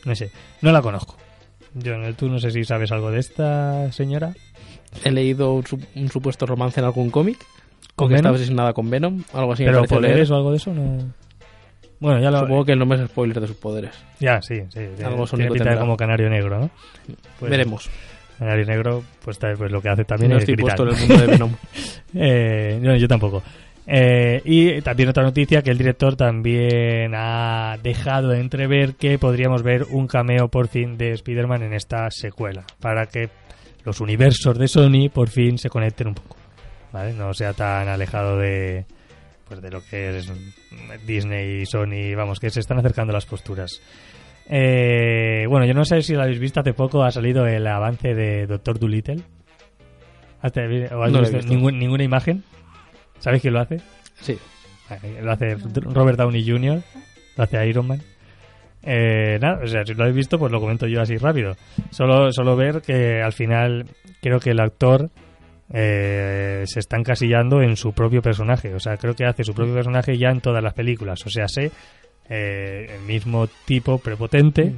[0.05, 1.17] No sé, no la conozco.
[1.73, 4.33] Yo, tú no sé si sabes algo de esta señora.
[5.03, 5.63] He leído un,
[5.95, 7.37] un supuesto romance en algún cómic.
[7.95, 9.23] ¿Con que estaba asesinada con Venom.
[9.33, 10.31] Algo así Pero poderes leer.
[10.31, 11.13] o algo de eso no.
[11.99, 12.39] Bueno, ya lo.
[12.41, 13.91] Supongo que el nombre es spoiler de sus poderes.
[14.19, 14.79] Ya, sí, sí.
[15.03, 16.69] Algo tiene pinta como canario negro, ¿no?
[17.39, 17.89] Pues, Veremos.
[18.37, 20.75] Canario negro, pues, tal- pues lo que hace también no es estoy gritar.
[20.75, 21.51] puesto en el mundo de Venom.
[22.17, 23.43] Eh, no, yo tampoco.
[23.87, 29.61] Eh, y también otra noticia que el director también ha dejado de entrever que podríamos
[29.61, 33.29] ver un cameo por fin de Spider-Man en esta secuela, para que
[33.83, 36.35] los universos de Sony por fin se conecten un poco,
[36.91, 37.13] ¿vale?
[37.13, 38.85] No sea tan alejado de
[39.47, 40.31] pues de lo que es
[41.05, 43.79] Disney y Sony, vamos, que se están acercando las posturas.
[44.49, 48.15] Eh, bueno, yo no sé si lo habéis visto hace poco, ha salido el avance
[48.15, 49.17] de Doctor Dolittle.
[50.41, 50.51] ¿Has-
[50.91, 51.53] ¿O has No visto visto.
[51.53, 52.43] ningún- ninguna imagen?
[53.25, 53.81] ¿Sabéis quién lo hace?
[54.21, 54.37] Sí.
[54.91, 56.79] Eh, Lo hace Robert Downey Jr.,
[57.37, 58.01] lo hace Iron Man.
[58.83, 61.55] Eh, nada, o sea, si lo habéis visto, pues lo comento yo así rápido.
[61.89, 63.87] Solo, solo ver que al final
[64.21, 65.09] creo que el actor
[65.73, 68.75] eh, se está encasillando en su propio personaje.
[68.75, 71.25] O sea, creo que hace su propio personaje ya en todas las películas.
[71.25, 71.71] O sea, sé
[72.29, 74.71] eh, el mismo tipo prepotente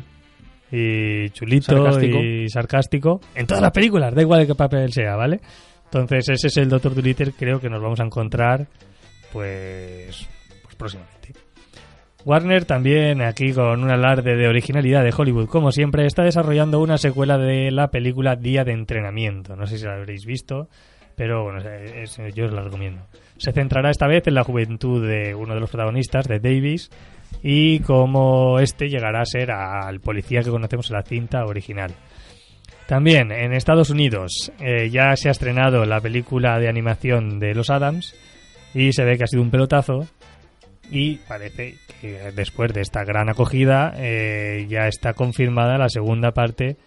[0.71, 2.17] y chulito Sarcástico.
[2.23, 5.41] y sarcástico en todas las películas, da igual de qué papel sea, ¿vale?
[5.91, 8.67] Entonces ese es el Doctor Dolittle, creo que nos vamos a encontrar
[9.31, 10.27] pues,
[10.63, 11.33] pues próximamente.
[12.25, 16.97] Warner también aquí con un alarde de originalidad de Hollywood, como siempre, está desarrollando una
[16.97, 19.55] secuela de la película Día de Entrenamiento.
[19.55, 20.67] No sé si la habréis visto,
[21.15, 23.05] pero bueno, es- yo os la recomiendo.
[23.37, 26.89] Se centrará esta vez en la juventud de uno de los protagonistas, de Davis,
[27.43, 31.91] y cómo este llegará a ser al policía que conocemos en la cinta original.
[32.87, 37.69] También en Estados Unidos eh, ya se ha estrenado la película de animación de los
[37.69, 38.15] Adams
[38.73, 40.07] y se ve que ha sido un pelotazo
[40.89, 46.77] y parece que después de esta gran acogida eh, ya está confirmada la segunda parte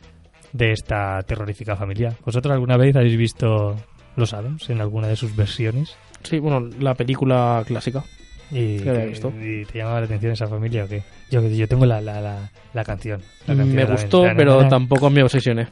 [0.54, 2.14] de esta terrorífica familia.
[2.24, 3.76] ¿Vosotros alguna vez habéis visto
[4.16, 5.96] los Adams en alguna de sus versiones?
[6.22, 8.02] Sí, bueno, la película clásica.
[8.50, 9.32] ¿Y, ¿Qué había que- visto?
[9.38, 11.02] y te llamaba la atención esa familia o qué?
[11.30, 13.20] Yo, yo tengo la, la, la, la canción.
[13.46, 15.68] la canción Me gustó, pero tampoco me obsesioné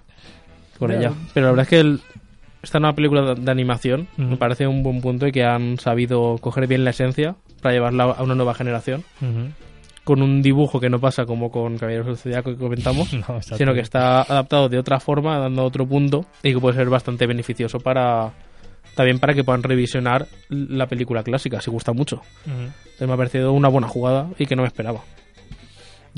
[0.78, 1.00] con Bueno.
[1.00, 1.12] ella.
[1.34, 2.00] Pero la verdad es que el-
[2.62, 6.38] esta nueva película de, de animación me parece un buen punto y que han sabido
[6.38, 9.04] coger bien la esencia para llevarla a una nueva generación.
[10.04, 13.74] Con un dibujo que no pasa como con Caballeros del Zodiaco que comentamos, No, sino
[13.74, 17.78] que está adaptado de otra forma, dando otro punto y que puede ser bastante beneficioso
[17.78, 18.32] para
[18.94, 22.16] también para que puedan revisionar la película clásica, si gusta mucho.
[22.46, 22.54] Ujú.
[22.84, 25.00] Entonces me ha parecido una buena jugada y que no me esperaba.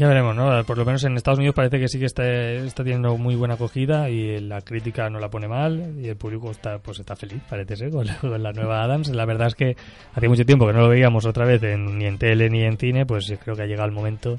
[0.00, 0.64] Ya veremos, ¿no?
[0.64, 3.52] Por lo menos en Estados Unidos parece que sí que está, está teniendo muy buena
[3.52, 7.42] acogida y la crítica no la pone mal y el público está pues está feliz,
[7.50, 9.10] parece ser, con, la- con la nueva Adams.
[9.10, 9.76] La verdad es que
[10.14, 12.78] hacía mucho tiempo que no lo veíamos otra vez en- ni en tele ni en
[12.78, 14.38] cine, pues creo que ha llegado el momento,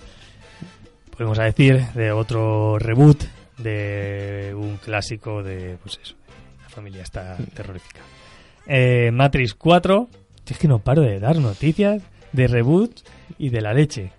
[1.15, 3.21] podemos decir, de otro reboot
[3.59, 6.15] de un clásico de, pues eso,
[6.63, 7.99] la familia está terrorífica.
[8.65, 10.07] Eh, Matrix 4,
[10.49, 13.01] es que no paro de dar noticias de reboot
[13.37, 14.11] y de la leche.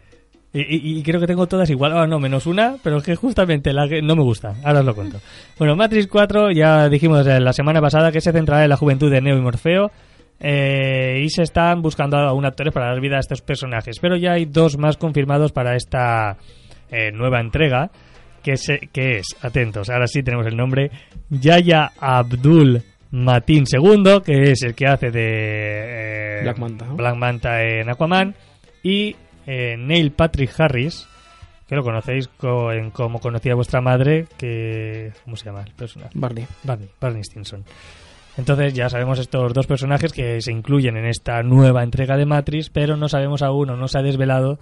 [0.54, 1.96] Y, y- y creo que tengo todas igual.
[1.96, 4.54] Ah, no, menos una, pero es que justamente la que no me gusta.
[4.64, 5.18] Ahora os lo cuento.
[5.58, 9.10] Bueno, Matrix 4 ya dijimos eh, la semana pasada que se centrará en la juventud
[9.10, 9.90] de Neo y Morfeo.
[10.40, 13.98] eh, y se están buscando aún actores para dar vida a estos personajes.
[14.00, 16.36] Pero ya hay dos más confirmados para esta
[16.90, 17.90] eh, nueva entrega.
[18.42, 20.90] Que, se- que es, atentos, ahora sí tenemos el nombre,
[21.30, 26.96] Yaya Abdul Matin II, que es el que hace de eh, Black Manta, ¿no?
[26.96, 28.34] Black Manta en Aquaman.
[28.82, 29.14] Y
[29.46, 31.06] eh, Neil Patrick Harris,
[31.68, 35.12] que lo conocéis co- en como conocía vuestra madre, que...
[35.24, 36.10] ¿Cómo se llama el personaje?
[36.14, 36.46] Barney.
[36.62, 37.64] Barney, Barney Stinson.
[38.36, 42.70] Entonces ya sabemos estos dos personajes que se incluyen en esta nueva entrega de Matrix,
[42.70, 44.58] pero no sabemos aún o no se ha desvelado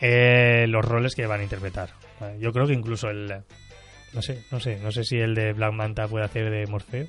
[0.00, 1.90] eh, los roles que van a interpretar.
[2.20, 3.28] Vale, Yo creo que incluso el,
[4.12, 7.06] No sé, no sé, no sé si el de Black Manta puede hacer de Morfeo.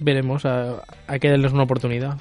[0.00, 2.18] Veremos, a- hay que darles una oportunidad.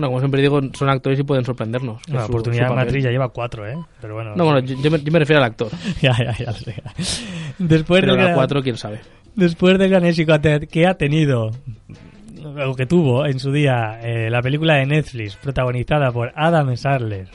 [0.00, 2.00] No, como siempre digo, son actores y pueden sorprendernos.
[2.08, 2.76] La Su- oportunidad su de.
[2.76, 3.76] Madrid ya lleva cuatro, ¿eh?
[4.00, 4.34] Pero bueno.
[4.34, 5.68] No, bueno, yo, yo me, yo me refiero al actor.
[6.00, 6.74] ya, ya, ya lo sé.
[7.58, 9.00] Después Pero gran- 4, quién sabe.
[9.34, 10.34] Después del gran éxito
[10.70, 11.50] que ha tenido,
[12.66, 17.28] o que tuvo en su día, eh, la película de Netflix protagonizada por Adam Sandler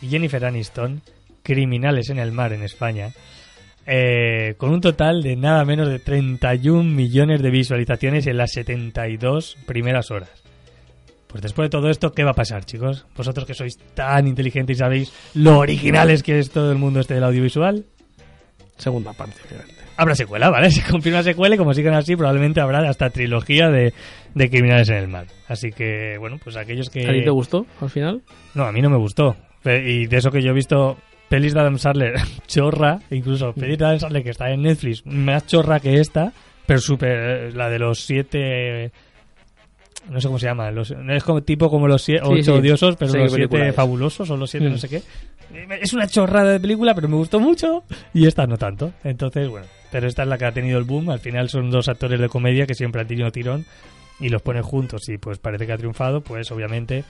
[0.00, 1.02] y Jennifer Aniston,
[1.42, 3.10] Criminales en el Mar en España,
[3.86, 9.56] eh, con un total de nada menos de 31 millones de visualizaciones en las 72
[9.66, 10.30] primeras horas.
[11.36, 13.04] Pues después de todo esto, ¿qué va a pasar, chicos?
[13.14, 17.12] Vosotros que sois tan inteligentes y sabéis lo originales que es todo el mundo este
[17.12, 17.84] del audiovisual,
[18.78, 19.74] Segunda parte, obviamente.
[19.98, 20.70] habrá secuela, ¿vale?
[20.72, 23.92] Se confirma secuela y como sigan así, probablemente habrá hasta trilogía de,
[24.34, 25.26] de Criminales en el Mar.
[25.46, 27.06] Así que, bueno, pues aquellos que...
[27.06, 28.22] ¿A ti te gustó al final?
[28.54, 29.36] No, a mí no me gustó.
[29.62, 30.96] Y de eso que yo he visto
[31.28, 32.14] pelis de Adam Sandler
[32.46, 36.32] chorra, incluso pelis de Adam Sandler que está en Netflix más chorra que esta,
[36.64, 37.54] pero súper...
[37.54, 38.90] La de los siete...
[40.10, 40.70] No sé cómo se llama.
[40.70, 42.50] Los, es como tipo como los sie- ocho sí.
[42.50, 44.72] odiosos, pero Sí, los siete fabulosos o los siete Mm.
[44.72, 45.02] no sé qué.
[45.80, 47.82] Es una chorrada de película, pero me gustó mucho.
[48.14, 48.92] Y esta no tanto.
[49.04, 49.66] Entonces, bueno.
[49.90, 51.10] Pero esta es la que ha tenido el boom.
[51.10, 53.64] Al final son dos actores de comedia que siempre han tenido tirón.
[54.20, 56.20] Y los ponen juntos y pues parece que ha triunfado.
[56.20, 57.04] Pues obviamente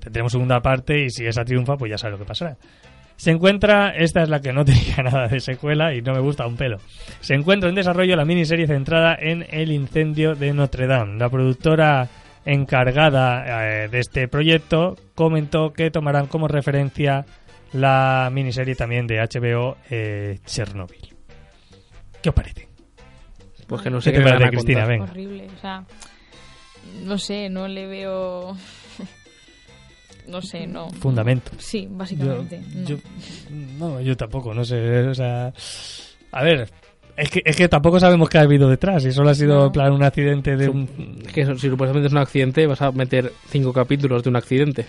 [0.00, 1.04] tendremos segunda parte.
[1.04, 2.56] Y si esa triunfa, pues ya sabes lo que pasará.
[3.22, 6.44] Se encuentra, esta es la que no tenía nada de secuela y no me gusta
[6.44, 6.78] un pelo.
[7.20, 11.20] Se encuentra en desarrollo la miniserie centrada en el incendio de Notre Dame.
[11.20, 12.08] La productora
[12.44, 17.24] encargada eh, de este proyecto comentó que tomarán como referencia
[17.72, 21.14] la miniserie también de HBO eh, Chernobyl.
[22.20, 22.68] ¿Qué os parece?
[23.68, 24.84] Pues que no sé ¿Qué qué, te parece, Cristina?
[24.84, 25.04] Venga.
[25.04, 25.84] Horrible, o sea,
[27.04, 28.56] no sé, no le veo...
[30.28, 30.90] no sé, no.
[30.90, 31.50] Fundamento.
[31.58, 32.60] Sí, Yo, básicamente.
[32.74, 32.88] no.
[32.88, 32.96] yo-
[33.78, 35.06] no, yo tampoco, no sé.
[35.08, 35.52] O sea,
[36.32, 36.68] a ver,
[37.16, 39.04] es que, es que tampoco sabemos qué ha habido detrás.
[39.04, 39.66] Y solo ha sido No.
[39.66, 41.22] en plan un accidente de un.
[41.26, 44.86] Es que si supuestamente es un accidente, vas a meter cinco capítulos de un accidente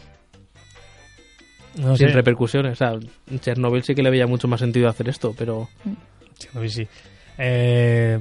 [1.77, 2.13] No sin sé.
[2.13, 2.73] repercusiones.
[2.73, 2.91] O sea,
[3.29, 5.67] en Chernobyl sí que le veía mucho más sentido hacer esto, pero
[6.37, 6.87] Chernobyl sí.
[7.37, 8.19] Eh,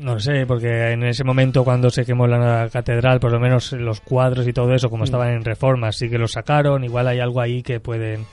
[0.00, 3.72] no lo sé, porque en ese momento cuando se quemó la catedral, por lo menos
[3.72, 5.04] los cuadros y todo eso, como Mm.
[5.06, 6.84] estaban en reformas, sí que los sacaron.
[6.84, 8.24] Igual hay algo ahí que pueden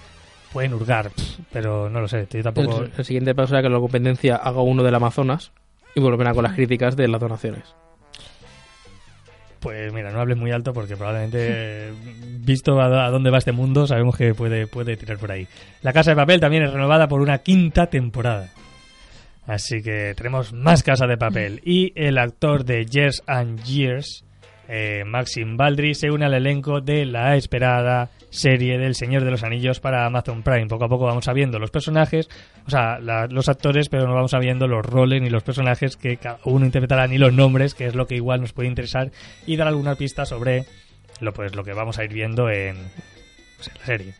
[0.54, 1.12] pueden hurgar,
[1.52, 2.28] pero no lo sé.
[2.32, 2.84] Yo tampoco.
[2.84, 5.52] el, el siguiente paso será que la competencia haga uno del Amazonas
[5.96, 7.64] y volverá con las críticas de las donaciones.
[9.60, 11.92] Pues mira, no hables muy alto porque probablemente,
[12.40, 15.48] visto a, a dónde va este mundo, sabemos que puede, puede tirar por ahí.
[15.82, 18.50] La Casa de Papel también es renovada por una quinta temporada.
[19.48, 21.62] Así que tenemos más Casa de Papel.
[21.64, 24.26] Y el actor de Years and Years,
[24.68, 29.44] eh, Maxim Baldry, se une al elenco de la esperada serie del Señor de los
[29.44, 30.66] Anillos para Amazon Prime.
[30.68, 32.28] Poco a poco vamos sabiendo los personajes,
[32.66, 36.18] o sea, la- los actores, pero no vamos sabiendo los roles ni los personajes que
[36.18, 39.12] cada uno interpretará ni los nombres, que es lo que igual nos puede interesar
[39.46, 40.66] y dar alguna pista sobre
[41.22, 42.76] lo pues lo que vamos a ir viendo en,
[43.58, 44.14] pues, en la serie.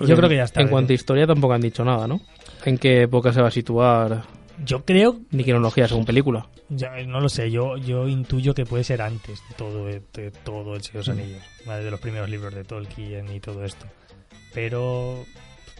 [0.00, 0.60] Y yo creo que ya está.
[0.62, 2.20] En cuanto a historia tampoco han dicho nada, ¿no?
[2.66, 4.22] En qué época se va a situar,
[4.64, 6.46] Yo creo ni cronología según película.
[6.68, 10.00] Ya, no lo sé, yo, yo intuyo que puede ser antes de todo, de,
[10.44, 11.84] todo el Señor de los Anillos, ¿vale?
[11.84, 13.86] de los primeros libros de Tolkien y todo esto.
[14.52, 15.24] Pero,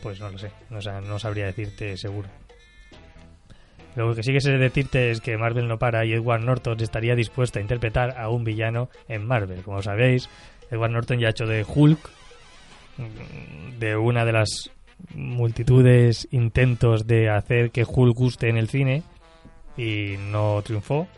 [0.02, 2.28] pues no lo sé, o sea, no sabría decirte seguro.
[3.96, 7.14] Lo que sí que sé decirte es que Marvel no para y Edward Norton estaría
[7.14, 9.62] dispuesto a interpretar a un villano en Marvel.
[9.62, 10.28] Como sabéis,
[10.70, 11.98] Edward Norton ya ha hecho de Hulk,
[12.98, 14.70] mm, de una de las
[15.14, 19.02] multitudes intentos de hacer que Hulk guste en el cine
[19.76, 21.08] y no triunfó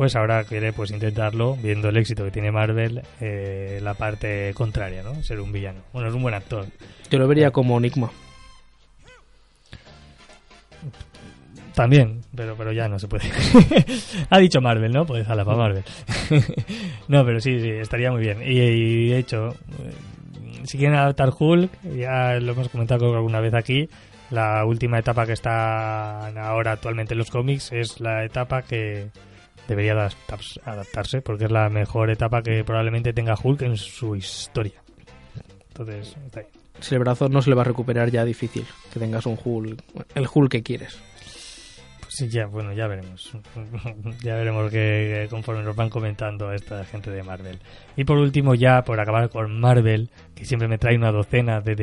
[0.00, 5.02] pues ahora quiere pues intentarlo viendo el éxito que tiene Marvel eh, la parte contraria
[5.02, 5.80] no ser un villano.
[5.92, 6.64] Bueno es un buen actor.
[7.10, 8.10] Yo lo vería como Enigma.
[11.74, 13.24] también pero pero ya no se puede.
[14.30, 15.84] Ha dicho Marvel no pues jala para Marvel.
[17.08, 18.40] No pero sí sí estaría muy bien.
[18.40, 19.92] Y, y, de hecho eh,
[20.64, 23.88] si quieren adaptar Hulk ya lo hemos comentado alguna vez aquí
[24.30, 29.10] la última etapa que está ahora actualmente en los cómics es la etapa que
[29.66, 34.82] debería adaptarse, porque es la mejor etapa que probablemente tenga Hulk en su historia.
[35.68, 36.46] Entonces, está ahí.
[36.80, 39.82] Si el brazo no se le va a recuperar ya difícil, que tengas un Hulk,
[40.14, 41.00] el Hulk que quieres.
[42.28, 43.32] Ya, bueno, ya veremos.
[44.22, 47.58] ya veremos que, conforme nos van comentando esta gente de Marvel.
[47.96, 51.74] Y por último, ya por acabar con Marvel, que siempre me trae una docena de,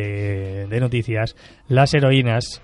[0.67, 1.35] de, noticias,
[1.67, 2.61] las heroínas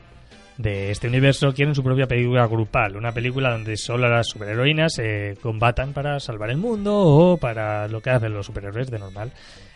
[0.57, 5.35] de este universo quieren su propia película grupal, una película donde solo las superheroínas se
[5.41, 9.31] combatan para salvar el mundo o para lo que hacen los superhéroes de normal.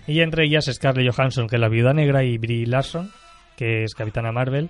[0.06, 3.12] Y entre ellas Scarlett Johansson, que es la viuda negra, y Brie Larson,
[3.58, 4.70] que es Capitana Marvel,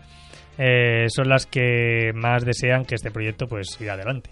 [0.57, 4.31] eh, son las que más desean que este proyecto pues siga adelante.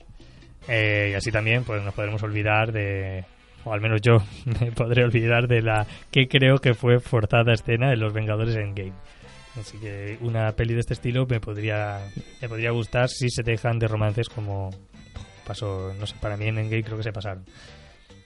[0.67, 3.23] Eh, y así también pues nos podremos olvidar de,
[3.63, 4.17] o al menos yo
[4.61, 8.73] me podré olvidar de la que creo que fue forzada escena de los Vengadores en
[8.73, 8.93] Game.
[9.59, 11.99] Así que una peli de este estilo me podría,
[12.41, 14.69] me podría gustar si se dejan de romances como
[15.45, 17.45] pasó, no sé, para mí en Endgame creo que se pasaron.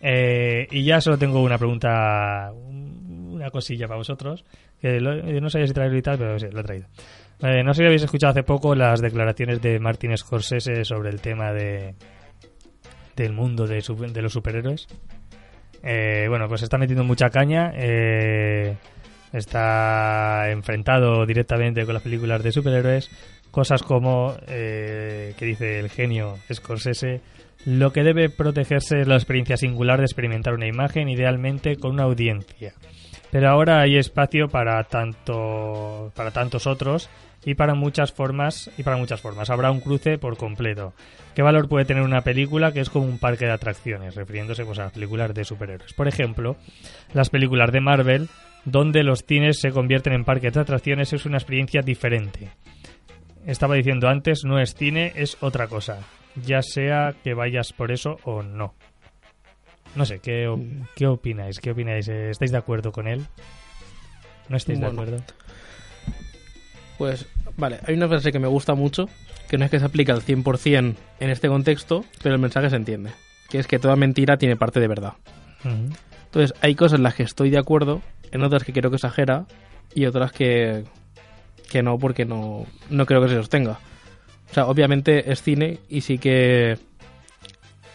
[0.01, 4.45] Eh, y ya solo tengo una pregunta, una cosilla para vosotros,
[4.81, 6.87] que yo no sabía si traerlo y tal, pero sí, lo he traído.
[7.41, 11.21] Eh, no sé si habéis escuchado hace poco las declaraciones de Martin Scorsese sobre el
[11.21, 11.95] tema de
[13.19, 14.87] del mundo de, los superhéroes.
[15.83, 17.71] Eh, bueno, pues está metiendo mucha caña.
[17.75, 18.77] Eh,
[19.33, 23.09] está enfrentado directamente con las películas de superhéroes.
[23.51, 27.21] Cosas como, eh, que dice el genio Scorsese,
[27.65, 32.03] lo que debe protegerse es la experiencia singular de experimentar una imagen, idealmente con una
[32.03, 32.73] audiencia.
[33.31, 37.09] Pero ahora hay espacio para tanto para tantos otros
[37.45, 39.49] y para muchas formas y para muchas formas.
[39.49, 40.93] Habrá un cruce por completo.
[41.35, 44.79] ¿Qué valor puede tener una película que es como un parque de atracciones, refiriéndose pues,
[44.79, 45.93] a las películas de superhéroes?
[45.93, 46.57] Por ejemplo,
[47.13, 48.29] las películas de Marvel,
[48.65, 52.49] donde los cines se convierten en parques de atracciones, es una experiencia diferente.
[53.45, 55.99] Estaba diciendo antes, no es cine, es otra cosa.
[56.43, 58.73] Ya sea que vayas por eso o no.
[59.95, 60.53] No sé, ¿qué,
[60.95, 61.59] qué opináis?
[61.59, 62.07] ¿Qué opináis?
[62.07, 63.25] ¿Estáis de acuerdo con él?
[64.49, 65.23] ¿No estáis de acuerdo?
[66.99, 69.07] Pues, vale, hay una frase que me gusta mucho,
[69.49, 72.75] que no es que se aplique al 100% en este contexto, pero el mensaje se
[72.75, 73.11] entiende,
[73.49, 75.13] que es que toda mentira tiene parte de verdad.
[75.63, 79.45] Entonces, hay cosas en las que estoy de acuerdo, en otras que creo que exagera,
[79.95, 80.83] y otras que,
[81.71, 83.79] que no, porque no, no creo que se sostenga.
[84.51, 86.77] O sea, obviamente es cine y sí que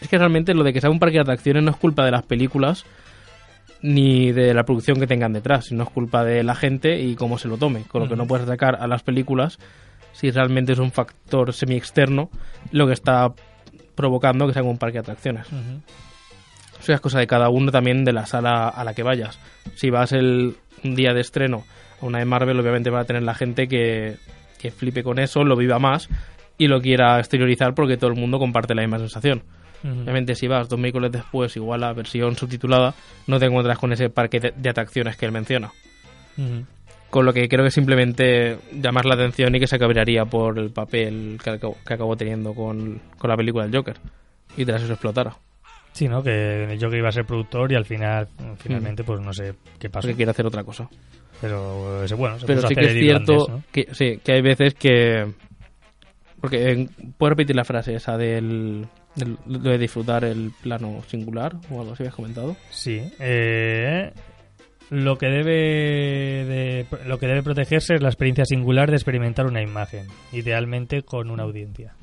[0.01, 2.11] es que realmente lo de que sea un parque de atracciones no es culpa de
[2.11, 2.85] las películas
[3.85, 7.37] ni de la producción que tengan detrás, sino es culpa de la gente y cómo
[7.37, 7.83] se lo tome.
[7.83, 9.59] Con lo que no puedes atacar a las películas
[10.11, 12.29] si realmente es un factor semi-externo
[12.71, 13.33] lo que está
[13.93, 15.47] provocando que sea un parque de atracciones.
[16.79, 19.39] Eso es cosa de cada uno también de la sala a la que vayas.
[19.75, 21.63] Si vas el un día de estreno
[22.01, 24.17] a una de Marvel, obviamente va a tener la gente que,
[24.59, 26.09] que flipe con eso, lo viva más
[26.57, 29.43] y lo quiera exteriorizar porque todo el mundo comparte la misma sensación.
[29.83, 32.95] Obviamente, si vas dos miércoles después, igual a versión subtitulada,
[33.27, 35.71] no te encuentras con ese parque de, atracciones que él menciona.
[37.09, 40.71] Con lo que creo que simplemente llamar la atención y que se cabrearía por el
[40.71, 41.51] papel que
[41.85, 43.97] acabó, teniendo con, la película del Joker.
[44.57, 45.35] Y tras eso explotara.
[45.93, 46.21] Sí, ¿no?
[46.21, 49.89] Que el Joker iba a ser productor y al final, finalmente, pues no sé qué
[49.89, 50.07] pasó.
[50.07, 50.89] Que quiere hacer otra cosa.
[51.41, 55.31] Pero, bueno, Pero sí que es cierto que, sí, que hay veces que...
[56.41, 62.03] Porque, ¿puedo repetir la frase esa del de disfrutar el plano singular o algo así
[62.03, 62.55] has comentado.
[62.69, 63.01] Sí.
[63.19, 64.11] Eh,
[64.89, 69.61] lo que debe de, lo que debe protegerse es la experiencia singular de experimentar una
[69.61, 71.95] imagen, idealmente con una audiencia.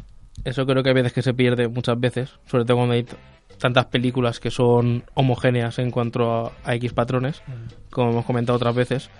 [0.44, 3.06] Eso creo que hay veces que se pierde muchas veces, sobre todo cuando hay
[3.58, 7.90] tantas películas que son homogéneas en cuanto a, X patrones, mm.
[7.90, 9.10] como hemos comentado otras veces.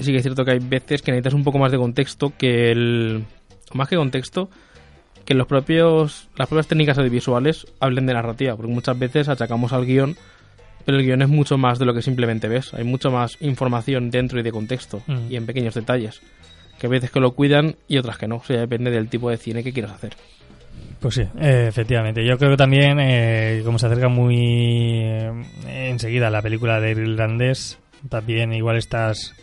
[0.00, 2.72] Sí que es cierto que hay veces que necesitas un poco más de contexto que
[2.72, 3.24] el...
[3.72, 4.50] Más que contexto,
[5.24, 9.86] que los propios, las propias técnicas audiovisuales hablen de narrativa, porque muchas veces achacamos al
[9.86, 10.16] guion,
[10.84, 12.74] pero el guion es mucho más de lo que simplemente ves.
[12.74, 15.30] Hay mucho más información dentro y de contexto mm.
[15.30, 16.20] y en pequeños detalles,
[16.78, 18.36] que a veces que lo cuidan y otras que no.
[18.36, 20.14] O sea, depende del tipo de cine que quieras hacer.
[21.00, 22.24] Pues sí, efectivamente.
[22.24, 24.36] Yo creo que también, eh, como se acerca muy
[25.02, 25.32] eh,
[25.66, 27.78] enseguida la película de irlandés,
[28.08, 29.34] también igual estás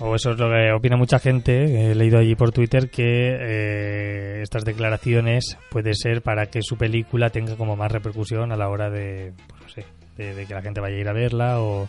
[0.00, 4.42] o eso es lo que opina mucha gente, he leído allí por Twitter que eh,
[4.42, 8.90] estas declaraciones puede ser para que su película tenga como más repercusión a la hora
[8.90, 9.84] de, pues no sé,
[10.16, 11.86] de, que la gente vaya a ir a verla o,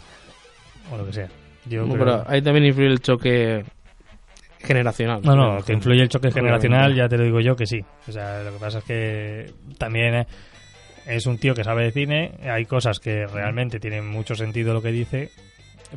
[0.92, 1.30] o lo que sea.
[1.66, 3.64] Yo pero ahí también influye el choque
[4.60, 5.22] generacional.
[5.24, 7.80] No, no, que influye el choque generacional, ya te lo digo yo que sí.
[8.08, 10.26] O sea, lo que pasa es que también
[11.06, 14.82] es un tío que sabe de cine, hay cosas que realmente tienen mucho sentido lo
[14.82, 15.30] que dice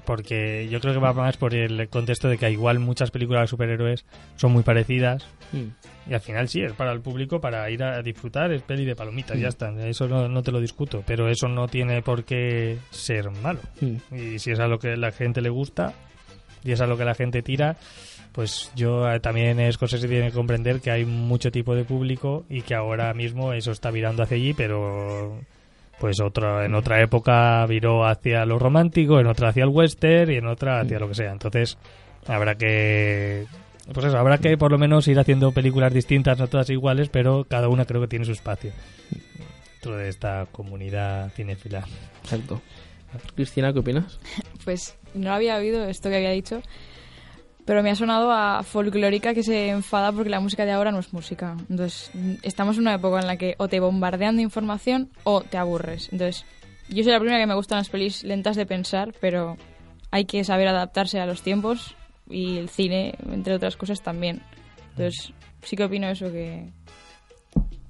[0.04, 3.46] porque yo creo que va más por el contexto de que igual muchas películas de
[3.48, 4.04] superhéroes
[4.36, 6.10] son muy parecidas mm.
[6.10, 8.96] y al final sí, es para el público para ir a disfrutar, es peli de
[8.96, 9.48] palomitas, ya mm.
[9.48, 13.60] está, eso no, te lo discuto, pero eso no tiene por qué ser malo.
[13.80, 14.14] Mm.
[14.16, 15.94] Y si es a lo que la gente le gusta
[16.64, 17.76] y es a lo que la gente tira,
[18.32, 21.84] pues yo eh, también es cosa que tiene que comprender que hay mucho tipo de
[21.84, 25.38] público y que ahora mismo eso está virando hacia allí, pero
[25.98, 30.36] pues otra en otra época viró hacia lo romántico, en otra hacia el western y
[30.36, 31.32] en otra hacia lo que sea.
[31.32, 31.78] Entonces,
[32.26, 33.46] habrá que
[33.92, 37.44] pues eso, habrá que por lo menos ir haciendo películas distintas, no todas iguales, pero
[37.44, 38.72] cada una creo que tiene su espacio
[39.72, 41.86] dentro de esta comunidad cinefila.
[42.22, 42.62] Exacto.
[43.34, 44.18] Cristina, ¿qué opinas?
[44.64, 46.62] Pues no había oído esto que había dicho,
[47.66, 50.98] Pero me ha sonado a folclórica que se enfada porque la música de ahora no
[50.98, 51.56] es música.
[51.70, 52.10] Entonces,
[52.42, 56.10] estamos en una época en la que o te bombardean de información o te aburres.
[56.12, 56.44] Entonces,
[56.90, 59.56] yo soy la primera que me gustan las pelis lentas de pensar, pero
[60.10, 61.96] hay que saber adaptarse a los tiempos
[62.28, 64.42] y el cine, entre otras cosas, también.
[64.90, 66.68] Entonces, sí que opino eso que...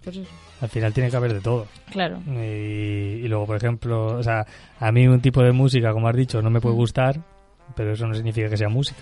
[0.04, 0.30] Pues eso.
[0.60, 1.66] Al final tiene que haber de todo.
[1.90, 2.20] Claro.
[2.28, 4.46] Y, y luego, por ejemplo, o sea,
[4.78, 6.78] a mí un tipo de música, como has dicho, no me puede Mm.
[6.78, 7.20] gustar,
[7.74, 9.00] pero eso no significa que sea música.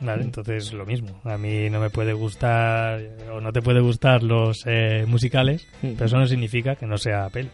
[0.00, 0.24] ¿Vale?
[0.24, 1.20] Entonces, lo mismo.
[1.24, 3.00] A mí no me puede gustar,
[3.32, 7.28] o no te puede gustar los eh, musicales, pero eso no significa que no sea
[7.30, 7.48] peli.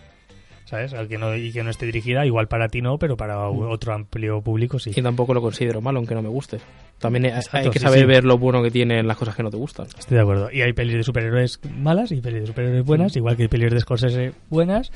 [0.65, 0.95] ¿Sabes?
[1.09, 4.41] Que no, y que no esté dirigida, igual para ti no, pero para otro amplio
[4.41, 4.91] público sí.
[4.97, 6.59] Y tampoco lo considero malo, aunque no me guste.
[6.99, 8.07] También hay- que sí, saber sí.
[8.07, 9.87] ver lo bueno que tienen las cosas que no te gustan.
[9.99, 10.51] Estoy de acuerdo.
[10.51, 13.71] Y hay pelis de superhéroes malas y pelis de superhéroes buenas, igual que hay pelis
[13.71, 14.91] de Scorsese buenas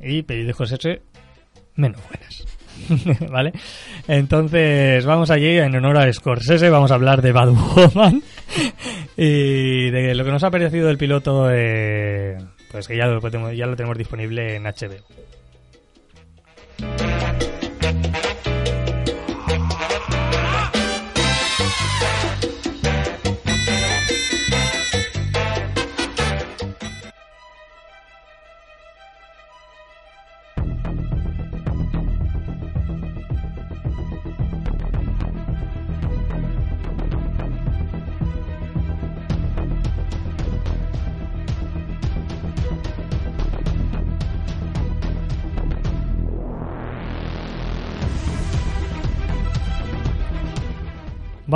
[0.00, 1.02] y pelis de Scorsese
[1.74, 2.46] menos buenas.
[3.30, 3.52] ¿Vale?
[4.08, 8.22] Entonces, vamos allí, en honor a Scorsese, vamos a hablar de Bad Woman
[9.16, 12.36] y de lo que nos ha parecido del piloto, eh,
[12.70, 13.20] pues que ya lo,
[13.52, 15.25] ya lo tenemos disponible en HBO.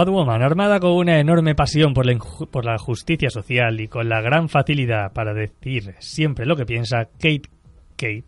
[0.00, 2.16] Batwoman, armada con una enorme pasión por la,
[2.50, 7.04] por la justicia social y con la gran facilidad para decir siempre lo que piensa,
[7.18, 7.50] Kate
[7.96, 8.24] Kate,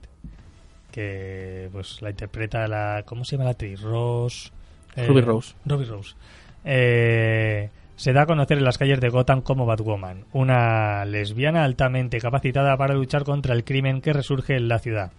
[0.91, 3.05] que pues la interpreta la...
[3.07, 3.81] ¿Cómo se llama la actriz?
[3.81, 4.51] Rose...
[4.97, 5.55] eh, Ruby Rose.
[5.64, 6.14] Ruby Rose.
[6.62, 12.20] Eh, se da a conocer en las calles de Gotham como Batwoman, una lesbiana altamente
[12.20, 15.12] capacitada para luchar contra el crimen que resurge en la ciudad.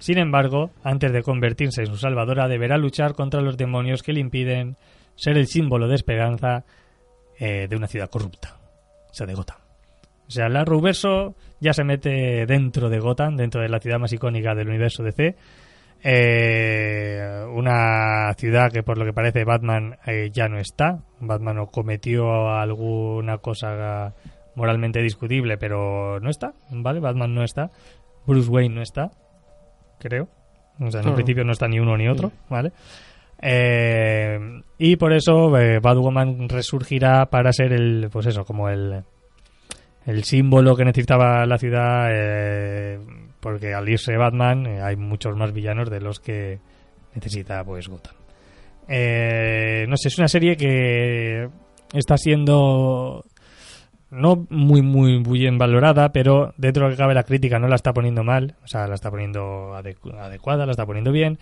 [0.00, 4.20] Sin embargo, antes de convertirse en su salvadora, deberá luchar contra los demonios que le
[4.20, 4.76] impiden
[5.20, 6.64] ser el símbolo de esperanza
[7.38, 8.56] eh, de una ciudad corrupta,
[9.10, 9.58] o sea, de Gotham.
[10.26, 14.12] O sea, la Ruverso ya se mete dentro de Gotham, dentro de la ciudad más
[14.12, 15.34] icónica del universo DC.
[16.02, 21.00] Eh, una ciudad que por lo que parece Batman eh, ya no está.
[21.20, 24.14] Batman o cometió alguna cosa
[24.54, 27.00] moralmente discutible, pero no está, ¿vale?
[27.00, 27.70] Batman no está.
[28.26, 29.10] Bruce Wayne no está,
[29.98, 30.28] creo.
[30.78, 31.16] O sea, en un Ah.
[31.16, 32.72] principio no está ni uno ni otro, ¿vale?
[33.42, 34.38] Eh,
[34.78, 35.80] y por eso eh,
[36.48, 39.02] resurgirá para ser el, pues eso, como el,
[40.06, 42.98] el símbolo que necesitaba la ciudad, eh,
[43.40, 46.58] porque al irse Batman eh, hay muchos más villanos de los que
[47.14, 48.14] necesita pues Gotham.
[48.88, 51.48] Eh, no sé, es una serie que
[51.94, 53.24] está siendo
[54.10, 57.68] no muy muy muy bien valorada, pero dentro de lo que cabe la crítica no
[57.68, 61.38] la está poniendo mal, o sea, la está poniendo adecu- adecuada, la está poniendo bien,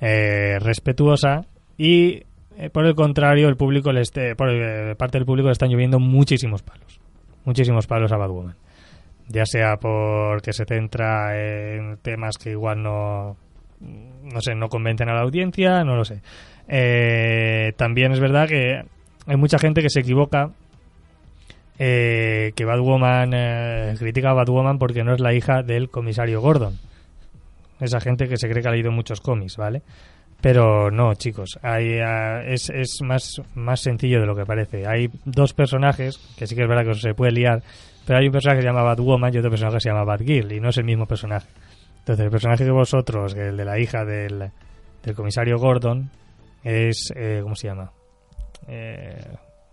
[0.00, 2.22] eh, respetuosa y
[2.58, 5.70] eh, por el contrario el público le esté, por eh, parte del público le están
[5.70, 7.00] lloviendo muchísimos palos,
[7.44, 8.56] muchísimos palos a Batwoman,
[9.28, 13.36] ya sea porque se centra en temas que igual no
[13.80, 16.22] no sé, no convencen a la audiencia, no lo sé.
[17.76, 18.82] También es verdad que
[19.26, 20.50] hay mucha gente que se equivoca
[21.78, 26.78] eh, que Batwoman critica a Batwoman porque no es la hija del comisario Gordon.
[27.80, 29.82] Esa gente que se cree que ha leído muchos cómics, ¿vale?
[30.40, 34.86] Pero no, chicos, hay, ah, es, es más, más sencillo de lo que parece.
[34.86, 37.62] Hay dos personajes, que sí que es verdad que se puede liar,
[38.06, 40.52] pero hay un personaje que se llama Batwoman y otro personaje que se llama Batgirl,
[40.52, 41.48] y no es el mismo personaje.
[42.00, 44.50] Entonces, el personaje que vosotros, el de la hija del,
[45.02, 46.10] del comisario Gordon,
[46.62, 47.12] es.
[47.16, 47.90] Eh, ¿Cómo se llama?
[48.68, 49.18] Eh,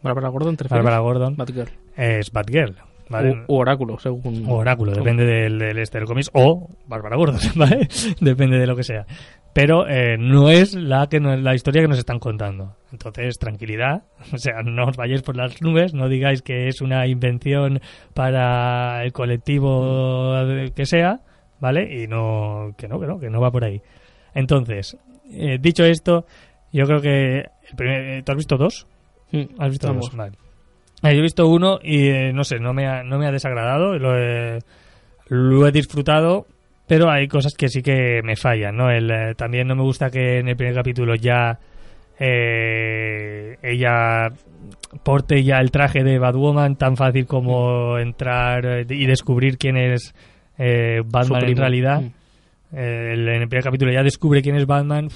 [0.02, 0.68] Bárbara Gordon, ¿te?
[0.68, 1.36] Bárbara Gordon.
[1.36, 1.70] Batgirl.
[1.96, 2.76] Es Batgirl,
[3.14, 3.44] ¿vale?
[3.48, 4.46] O, Oráculo, según...
[4.48, 7.88] O Oráculo, depende del, del este del cómics, o Bárbara Gordon, ¿vale?
[8.20, 9.06] depende de lo que sea.
[9.54, 12.76] Pero eh, no es la que no, la historia que nos están contando.
[12.92, 14.04] Entonces, tranquilidad,
[14.34, 17.80] o sea, no os vayáis por las nubes, no digáis que es una invención
[18.16, 20.34] para el colectivo
[20.76, 21.20] que sea,
[21.60, 22.04] ¿vale?
[22.04, 23.82] Y no, que no, que no, que no va por ahí.
[24.34, 24.98] Entonces,
[25.32, 26.26] eh, dicho esto,
[26.72, 28.88] yo creo que el primer- eh, ¿tú has visto dos?
[29.32, 30.08] Mm, ¿Has visto ambos.
[30.08, 30.16] dos?
[30.18, 30.34] Vale.
[31.12, 33.98] Yo he visto uno y eh, no sé, no me ha, no me ha desagradado,
[34.00, 34.60] lo he,
[35.28, 36.48] lo he disfrutado,
[36.88, 38.90] pero hay cosas que sí que me fallan, ¿no?
[38.90, 41.60] El, eh, también no me gusta que en el primer capítulo ya
[42.20, 44.30] eh, ella
[45.04, 50.14] porte ya el traje de Batwoman tan fácil como entrar eh, y descubrir quién es
[50.58, 52.02] eh, Batman en realidad.
[52.02, 52.78] Mm.
[52.78, 55.10] El- en el primer capítulo ya descubre quién es Batman.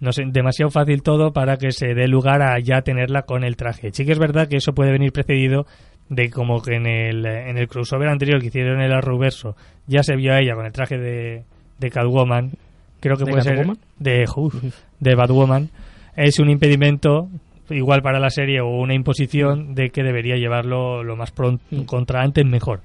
[0.00, 3.56] No sé, demasiado fácil todo para que se dé lugar a ya tenerla con el
[3.56, 3.90] traje.
[3.92, 5.66] Sí que es verdad que eso puede venir precedido
[6.08, 10.16] de como que en el, en el crossover anterior que hicieron el Arrowverso ya se
[10.16, 11.44] vio a ella con el traje de,
[11.78, 12.52] de Catwoman.
[13.00, 13.66] Creo que ¿De puede ser
[13.98, 14.54] de, uf,
[15.00, 15.68] de Batwoman.
[16.16, 17.28] Es un impedimento
[17.70, 21.82] igual para la serie o una imposición de que debería llevarlo lo más pronto Mm.
[21.82, 22.80] contra antes mejor,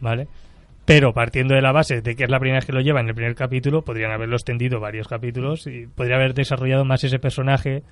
[0.00, 0.26] ¿vale?
[0.86, 3.08] Pero partiendo de la base de que es la primera vez que lo lleva en
[3.08, 7.82] el primer capítulo, podrían haberlo extendido varios capítulos y podría haber desarrollado más ese personaje.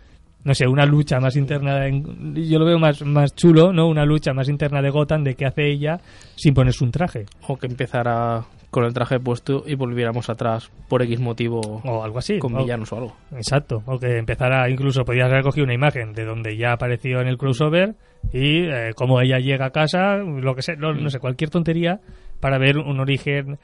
[0.44, 1.86] No sé, una lucha más interna.
[1.86, 3.86] en- yo lo veo más, más chulo, ¿no?
[3.88, 6.00] Una lucha más interna de Gotham de qué hace ella
[6.34, 11.02] sin ponerse un traje O que empezara con el traje puesto y volviéramos atrás por
[11.02, 12.38] X motivo o algo así.
[12.38, 13.16] con villanos o algo.
[13.36, 17.28] Exacto, o que empezara, incluso podías haber cogido una imagen de donde ya apareció en
[17.28, 17.94] el crossover
[18.32, 22.00] y eh, cómo ella llega a casa, lo que sea, no, no sé, cualquier tontería
[22.42, 23.58] para ver un origen,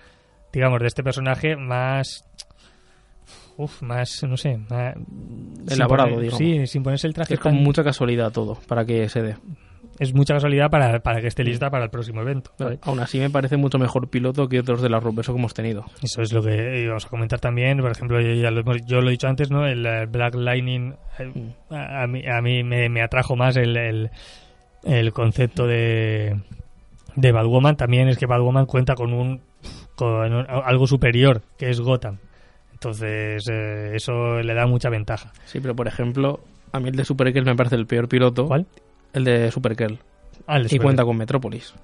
[0.52, 2.24] digamos, de este personaje más.
[3.56, 4.94] Uf, más, no sé, más.
[5.68, 6.38] Elaborado, poner- digamos.
[6.38, 7.34] Sí, sin ponerse el traje.
[7.34, 9.36] Es con tan- mucha casualidad todo, para que se dé.
[9.98, 12.52] es mucha casualidad para, para que esté lista para el próximo evento.
[12.56, 12.78] ¿sabes?
[12.82, 15.86] Aún así me parece mucho mejor piloto que otros de la Rubeso que hemos tenido.
[16.00, 17.80] Eso es lo que íbamos a comentar también.
[17.80, 19.66] Por ejemplo, yo, ya lo, hemos- yo lo he dicho antes, ¿no?
[19.66, 21.74] El, Black Lightning Mm.
[21.74, 24.10] a, a mí, a mí me, me atrajo más el, el,
[24.84, 26.36] el concepto de,
[27.20, 27.76] de Batwoman.
[27.76, 29.40] También es que Batwoman cuenta con un
[29.94, 32.18] con un- algo superior, que es Gotham.
[32.72, 35.32] Entonces, eh, eso le da mucha ventaja.
[35.44, 36.40] Sí, pero por ejemplo,
[36.70, 38.46] a mí el de Supergirl me parece el peor piloto.
[38.46, 38.66] ¿Cuál?
[39.12, 39.98] El de Supergirl.
[40.46, 41.74] Ah, el de Y cuenta con Metrópolis.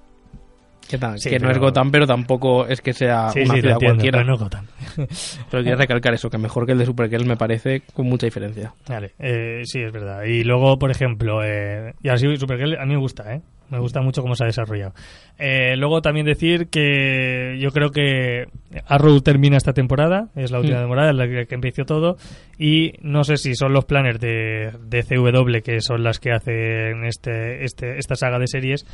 [0.89, 3.55] Que, ta- Sí, que no pero- es Gotham, pero tampoco es que sea Sí, una
[3.55, 4.19] sí, ciudad entiendo, cualquiera.
[4.19, 4.65] pero no Gotham.
[5.51, 8.73] Pero quiero recalcar eso, que mejor que el de Supergirl me parece con mucha diferencia.
[8.87, 10.23] Vale, eh, sí, es verdad.
[10.23, 13.41] Y luego, por ejemplo, eh, y así Supergirl a mí me gusta, ¿eh?
[13.71, 14.93] Me gusta mucho cómo se ha desarrollado.
[15.39, 18.45] Eh, luego también decir que yo creo que
[18.87, 20.81] Arrow termina esta temporada, es la última Mm.
[20.81, 22.15] temporada en la que, que empezó todo,
[22.59, 27.05] y no sé si son los planners de, de CW, que son las que hacen
[27.05, 28.85] este, este, esta saga de series,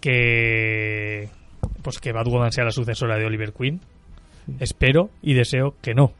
[0.00, 1.28] que
[1.82, 3.80] pues que Batwoman sea la sucesora de Oliver Queen.
[4.60, 6.12] Espero y deseo que no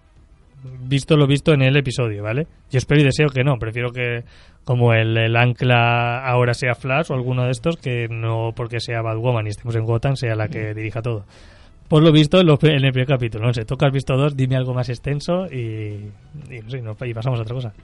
[0.88, 2.46] visto lo visto en el episodio, ¿vale?
[2.70, 4.24] Yo espero y deseo que no, prefiero que
[4.64, 9.02] como el, el ancla ahora sea Flash o alguno de estos, que no porque sea
[9.02, 11.26] Batwoman y estemos en Gotham sea la que dirija todo.
[11.86, 14.16] Por lo visto en, lo- en el primer capítulo, no sé, tú que has visto
[14.16, 16.08] dos, dime algo más extenso y,
[16.50, 17.74] y no sé, no- y pasamos a otra cosa.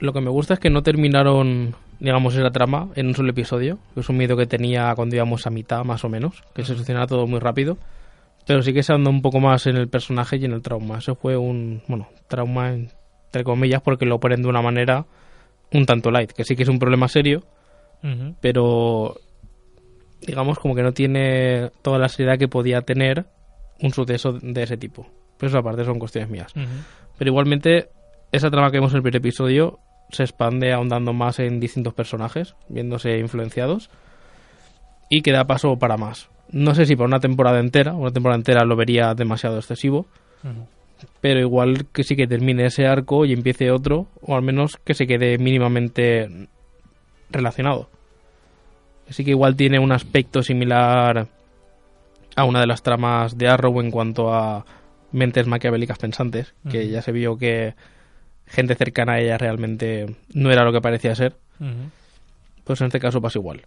[0.00, 3.78] Lo que me gusta es que no terminaron, digamos, esa trama en un solo episodio.
[3.94, 6.72] que Es un miedo que tenía cuando íbamos a mitad, más o menos, que se
[6.74, 7.78] solucionaba todo muy rápido.
[8.46, 10.98] Pero sí que se anda un poco más en el personaje y en el trauma.
[10.98, 15.04] Ese fue un, bueno, trauma entre comillas porque lo ponen de una manera
[15.72, 17.44] un tanto light, que sí que es un problema serio,
[18.02, 18.34] Ujú.
[18.40, 19.16] pero
[20.22, 23.26] digamos como que no tiene toda la seriedad que podía tener
[23.82, 25.06] un suceso de ese tipo.
[25.36, 26.52] Pero eso aparte son cuestiones mías.
[26.56, 26.64] Ujú.
[27.18, 27.90] Pero igualmente,
[28.32, 29.78] esa trama que vemos en el primer episodio
[30.10, 33.90] se expande ahondando más en distintos personajes, viéndose influenciados,
[35.10, 36.28] y que da paso para más.
[36.50, 40.06] No sé si para una temporada entera, una temporada entera lo vería demasiado excesivo,
[41.20, 44.94] pero igual que sí que termine ese arco y empiece otro, o al menos que
[44.94, 46.48] se quede mínimamente
[47.30, 47.90] relacionado.
[49.08, 51.28] Así que igual tiene un aspecto similar
[52.36, 54.64] a una de las tramas de Arrow en cuanto a
[55.12, 57.74] mentes maquiavélicas pensantes, que ya se vio que
[58.48, 61.36] gente cercana a ella realmente no era lo que parecía ser.
[62.64, 63.62] Pues en este caso pasa igual.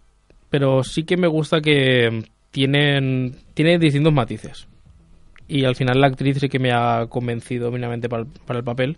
[0.50, 4.68] Pero sí que me gusta que tienen, tiene distintos matices.
[5.48, 8.64] Y al final la actriz sí que me ha convencido mínimamente para el, para el
[8.64, 8.96] papel.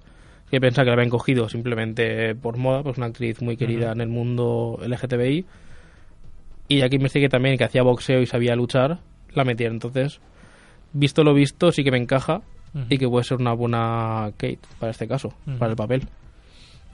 [0.50, 4.00] Que pensaba que la habían cogido simplemente por moda, pues una actriz muy querida en
[4.00, 5.46] el mundo LGTBI.
[6.68, 9.00] Y aquí me que también que hacía boxeo y sabía luchar,
[9.32, 9.76] la metieron.
[9.76, 10.20] Entonces,
[10.92, 12.42] visto lo visto, sí que me encaja
[12.90, 16.08] Y que puede ser una buena Kate para este caso, para el papel.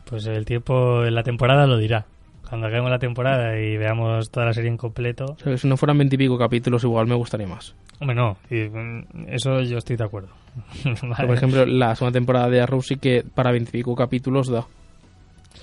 [0.05, 2.05] Pues el tiempo en la temporada lo dirá.
[2.49, 5.69] Cuando acabemos la temporada y veamos toda la serie en completo, O sea, que si
[5.69, 7.75] no fueran veintipico capítulos, igual me gustaría más.
[8.01, 10.29] Hombre, no, mm, eso yo estoy de acuerdo.
[10.83, 11.27] Pero, Vale.
[11.29, 14.67] por ejemplo, la segunda temporada de Arrow sí que para veintipico capítulos da.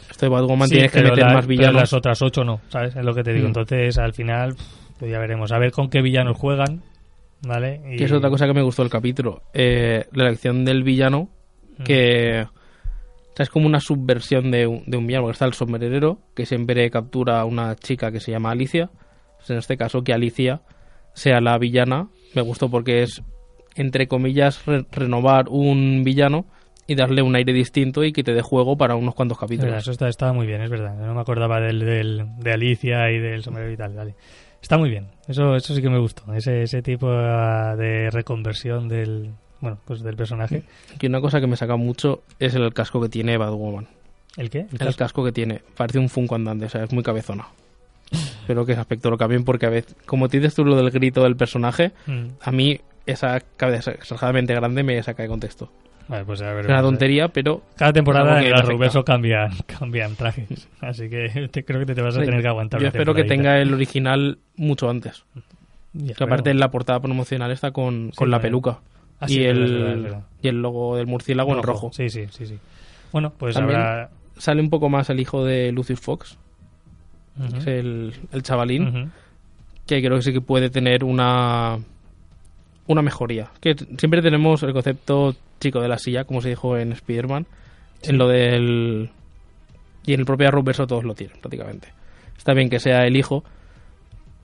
[0.09, 1.82] Esto de Batwoman Sí, tienes que pero meter la- más pero villanos.
[1.82, 2.95] las otras ocho no, ¿sabes?
[2.95, 3.45] Es lo que te digo.
[3.45, 3.47] Mm.
[3.49, 4.55] Entonces, al final,
[4.97, 5.51] pues ya veremos.
[5.51, 6.82] A ver con qué villanos juegan,
[7.42, 7.82] ¿vale?
[7.92, 9.44] Y- Que es otra cosa que me gustó del capítulo.
[9.54, 11.30] Eh, la elección del villano,
[11.80, 11.84] Mm.
[11.84, 15.24] que o sea, es como una subversión de un, de un villano.
[15.26, 18.90] porque Está el sombrerero, que siempre captura a una chica que se llama Alicia.
[19.38, 20.62] Pues en este caso, que Alicia
[21.14, 22.08] sea la villana.
[22.34, 23.22] Me gustó porque es,
[23.76, 26.48] entre comillas, re- renovar un villano
[26.88, 29.76] y darle un aire distinto y que te dé juego para unos cuantos capítulos.
[29.78, 30.96] eso está, estaba muy bien, es verdad.
[30.98, 34.16] No me acordaba del, del- de Alicia y del sombrero y tal, vale.
[34.68, 36.34] Está muy bien, eso, eso sí que me gustó.
[36.34, 40.63] Ese, ese tipo de reconversión del, bueno, pues del personaje.
[40.99, 43.88] Que una cosa que me saca mucho es el casco que tiene Batwoman.
[44.36, 44.65] ¿El qué?
[44.78, 45.61] El casco que tiene.
[45.78, 47.47] Parece un Funko andante, o sea, es muy cabezona.
[48.11, 50.91] Espero que ese aspecto lo cambien porque a veces, como te dices tú lo del
[50.91, 52.26] grito del personaje, Mm.
[52.41, 55.72] a mí esa cabeza exageradamente grande me saca de contexto.
[56.08, 56.66] Vale, pues a ver.
[56.66, 58.58] Es una tontería, pero Cada temporada en afecta.
[58.60, 60.68] Arrowverso cambian, cambian trajes.
[60.80, 62.80] Así que te- creo que te vas a tener que aguantar.
[62.82, 65.24] yo espero que tenga el original mucho antes.
[65.93, 68.80] Ya, Que aparte en la portada promocional está con, Sí, con la peluca.
[69.20, 70.22] Ah, y, sí, el, verdad, es verdad, es verdad.
[70.43, 71.89] y el logo del murciélago en rojo.
[71.91, 72.58] Sí, sí, sí, sí.
[73.12, 74.10] Bueno, pues También- habrá...
[74.38, 76.38] Sale un poco más el hijo de Lucius Fox,
[77.51, 79.12] que es el, el chavalín,
[79.88, 81.80] que creo que sí que puede tener una
[82.88, 83.52] una mejoría.
[83.60, 87.46] Que siempre tenemos el concepto chico de la silla, como se dijo en Spider-Man,
[88.04, 89.10] en lo del...
[90.06, 91.90] Y en el propio Arrowverso todos lo tienen, prácticamente.
[92.38, 93.44] Está bien que sea el hijo,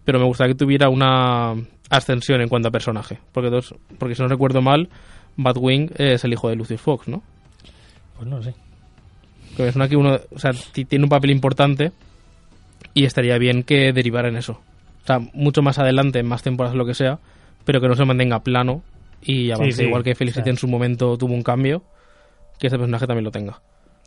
[0.03, 1.53] pero me gustaría que tuviera una
[1.89, 3.19] ascensión en cuanto a personaje.
[3.31, 4.89] Porque, dos, porque si no recuerdo mal,
[5.37, 7.23] Batwing es el hijo de Lucius Fox, ¿no?
[8.17, 8.55] Pues no lo sé.
[9.55, 11.91] Que es una que uno, o sea, ti- tiene un papel importante
[12.93, 14.59] y estaría bien que derivara en eso.
[15.03, 17.19] O sea, mucho más adelante, en más temporadas, lo que sea,
[17.65, 18.83] pero que no se mantenga plano
[19.21, 19.73] y avance.
[19.73, 20.51] sí, Igual que Felicity o sea.
[20.51, 21.83] en su momento tuvo un cambio,
[22.59, 23.61] que este personaje también lo tenga.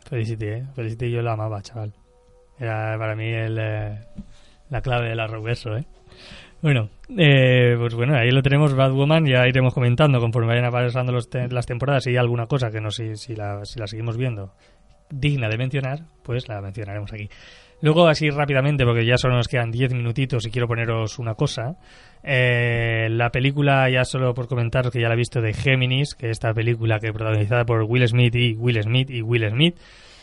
[0.09, 0.63] Felicity, ¿eh?
[0.75, 1.93] Felicity yo la amaba, chaval.
[2.59, 3.99] Era para mí el, eh,
[4.69, 5.85] la clave del Arrowverso, ¿eh?
[6.61, 11.29] Bueno, eh, pues bueno, ahí lo tenemos, Batwoman, ya iremos comentando conforme vayan pasando los
[11.29, 14.17] te- las temporadas si hay alguna cosa que no sé si la, si la seguimos
[14.17, 14.53] viendo
[15.11, 17.29] digna de mencionar, pues la mencionaremos aquí.
[17.81, 21.75] Luego, así rápidamente, porque ya solo nos quedan 10 minutitos y quiero poneros una cosa.
[22.23, 26.29] Eh, la película, ya solo por comentaros que ya la he visto de Géminis, que
[26.29, 29.77] esta película que protagonizada por Will Smith y Will Smith y Will Smith,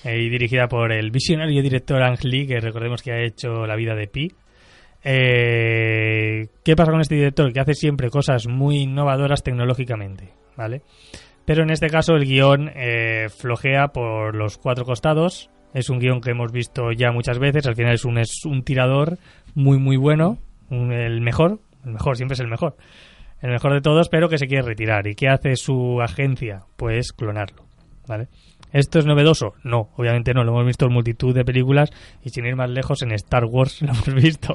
[0.04, 3.76] eh, y dirigida por el visionario director Ang Lee, que recordemos que ha hecho La
[3.76, 4.32] vida de Pi.
[5.04, 7.52] Eh, ¿Qué pasa con este director?
[7.52, 10.82] Que hace siempre cosas muy innovadoras tecnológicamente, ¿vale?
[11.44, 15.50] Pero en este caso el guion eh, flojea por los cuatro costados.
[15.74, 17.66] Es un guion que hemos visto ya muchas veces.
[17.66, 19.18] Al final es un, es un tirador
[19.54, 20.38] muy, muy bueno.
[20.70, 21.58] un- el mejor.
[21.84, 22.76] El mejor, siempre es el mejor.
[23.42, 25.06] El mejor de todos, pero que se quiere retirar.
[25.06, 26.60] ¿Y qué hace su agencia?
[26.76, 27.64] Pues clonarlo,
[28.08, 28.28] ¿vale?
[28.72, 29.52] ¿Esto es novedoso?
[29.62, 30.42] No, obviamente no.
[30.42, 31.90] Lo hemos visto en multitud de películas
[32.24, 34.54] y sin ir más lejos en Star Wars lo hemos visto,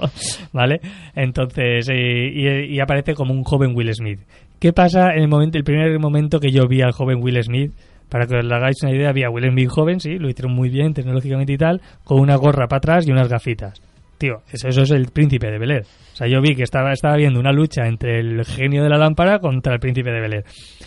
[0.51, 0.81] ¿vale?
[1.15, 4.19] Entonces, eh, y, y aparece como un joven Will Smith.
[4.59, 7.71] ¿Qué pasa en el momento, el primer momento que yo vi al joven Will Smith?
[8.09, 10.69] Para que os hagáis una idea, había a Will Smith joven, sí, lo hicieron muy
[10.69, 13.81] bien tecnológicamente y tal, con una gorra para atrás y unas gafitas.
[14.17, 15.83] Tío, eso, eso es el príncipe de Bel Air.
[15.83, 18.97] O sea, yo vi que estaba, estaba viendo una lucha entre el genio de la
[18.97, 20.43] lámpara contra el príncipe de Bel Air.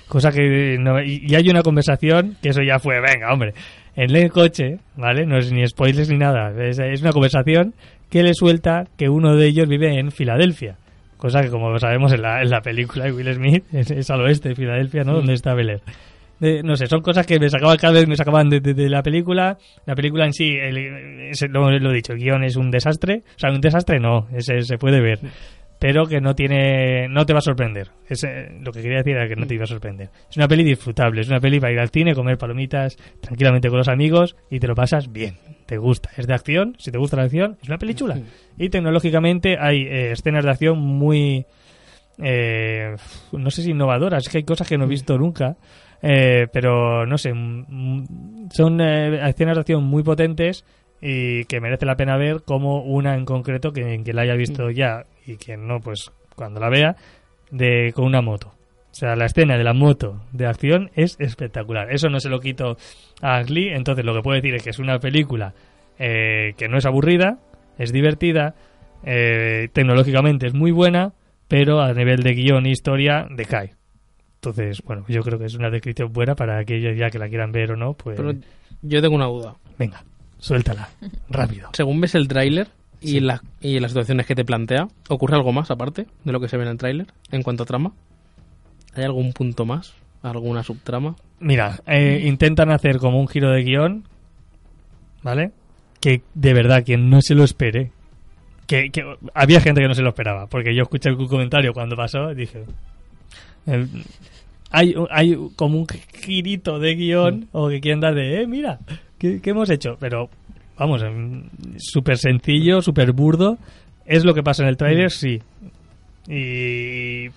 [0.06, 0.76] Cosa que...
[0.78, 3.54] No, y, y hay una conversación que eso ya fue, venga, hombre.
[3.96, 5.24] En el coche, ¿vale?
[5.24, 6.52] No es ni spoilers ni nada.
[6.62, 7.72] Es, es una conversación
[8.10, 10.76] que le suelta que uno de ellos vive en Filadelfia.
[11.16, 14.10] Cosa que, como lo sabemos en la, en la película de Will Smith, es, es
[14.10, 15.14] al oeste de Filadelfia, ¿no?
[15.14, 15.80] Donde está Bel Air.
[16.42, 18.88] De- no sé, son cosas que me sacaban cada vez me sacaban de, de- de
[18.90, 19.56] la película.
[19.86, 23.22] La película en sí, el- es- lo, lo he dicho, el guion es un desastre.
[23.36, 25.20] O sea, un desastre no, ese se puede ver.
[25.78, 27.88] Pero que no tiene, no te va a sorprender.
[28.08, 28.24] Es,
[28.60, 30.10] lo que quería decir era que no te iba a sorprender.
[30.30, 33.78] Es una peli disfrutable, es una peli para ir al cine, comer palomitas tranquilamente con
[33.78, 35.38] los amigos y te lo pasas bien.
[35.66, 36.10] Te gusta.
[36.16, 38.16] Es de acción, si te gusta la acción, es una peli chula.
[38.58, 41.46] Y tecnológicamente hay eh, escenas de acción muy,
[42.18, 42.94] eh,
[43.32, 45.56] no sé si innovadoras, es que hay cosas que no he visto nunca,
[46.02, 48.04] eh, pero no sé, m- m-
[48.50, 50.64] son eh, escenas de acción muy potentes
[51.00, 54.70] y que merece la pena ver como una en concreto que, que la haya visto
[54.70, 56.96] ya y que no, pues cuando la vea,
[57.50, 58.48] de con una moto.
[58.90, 61.90] O sea, la escena de la moto de acción es espectacular.
[61.92, 62.76] Eso no se lo quito
[63.22, 65.54] a Ang Lee, entonces lo que puedo decir es que es una película
[65.98, 67.38] eh, que no es aburrida,
[67.78, 68.54] es divertida,
[69.04, 71.14] eh, tecnológicamente es muy buena,
[71.48, 73.72] pero a nivel de guion e historia decae.
[74.44, 77.52] Entonces, bueno, yo creo que es una descripción buena para aquellos ya que la quieran
[77.52, 78.32] ver o no, pues Pero
[78.82, 79.54] yo tengo una duda.
[79.78, 80.02] venga,
[80.38, 80.88] suéltala,
[81.30, 81.70] rápido.
[81.74, 82.66] Según ves el tráiler
[83.00, 83.20] y, Sí.
[83.20, 86.56] la- y las situaciones que te plantea, ¿ocurre algo más aparte de lo que se
[86.56, 87.92] ve en el tráiler en cuanto a trama?
[88.96, 89.94] ¿Hay algún punto más?
[90.24, 91.14] ¿Alguna subtrama?
[91.38, 94.02] Mira, eh, intentan hacer como un giro de guion,
[95.22, 95.52] ¿vale?
[96.00, 97.92] Que de verdad, quien no se lo espere.
[98.66, 101.94] Que, que había gente que no se lo esperaba, porque yo escuché algún comentario cuando
[101.94, 102.64] pasó y dije...
[103.66, 103.86] eh,
[104.70, 108.78] hay, hay como un girito de guion o que quieren dar de, eh, mira,
[109.18, 109.96] ¿qué, qué hemos hecho?
[110.00, 110.30] Pero,
[110.78, 111.44] vamos, em,
[111.78, 113.58] súper sencillo, súper burdo.
[114.06, 115.10] ¿Es lo que pasa en el tráiler?
[115.10, 115.40] Sí.
[116.28, 117.30] Y...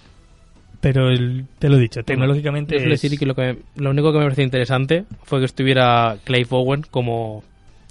[0.81, 2.75] Pero el- te lo he dicho, tecnológicamente...
[2.75, 6.45] Es- decir que lo, que lo único que me pareció interesante fue que estuviera Clay
[6.49, 7.43] Owen como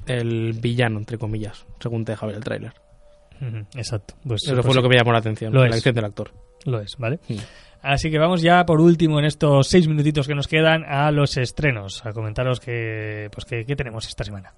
[0.07, 2.72] el villano, entre comillas, según te deja ver el tráiler.
[3.74, 4.14] Exacto.
[4.26, 5.76] Pues, Eso pues fue sí, lo que me llamó la atención, Lo la es.
[5.76, 6.30] acción del actor.
[6.66, 7.18] lo es, ¿vale?
[7.26, 7.39] Sí.
[7.85, 11.37] Así que vamos ya por último en estos seis minutitos que nos quedan a los
[11.37, 14.55] estrenos, a comentaros que, pues qué tenemos esta semana.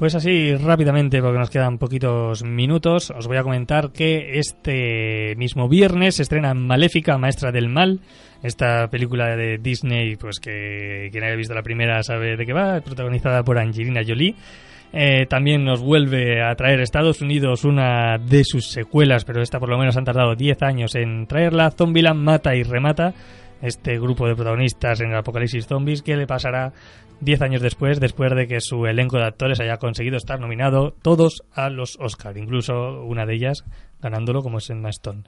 [0.00, 5.68] Pues así rápidamente, porque nos quedan poquitos minutos, os voy a comentar que este mismo
[5.68, 8.00] viernes se estrena Maléfica, Maestra del Mal,
[8.42, 12.80] esta película de Disney, pues que quien haya visto la primera sabe de qué va,
[12.80, 14.36] protagonizada por Angelina Jolie.
[14.94, 19.68] Eh, también nos vuelve a traer Estados Unidos una de sus secuelas, pero esta por
[19.68, 21.72] lo menos han tardado 10 años en traerla.
[21.72, 23.12] Zombieland mata y remata
[23.60, 26.72] este grupo de protagonistas en el Apocalipsis Zombies que le pasará
[27.20, 31.42] 10 años después, después de que su elenco de actores haya conseguido estar nominado todos
[31.52, 33.64] a los Oscar, incluso una de ellas
[34.00, 35.24] ganándolo como es Emma Stone.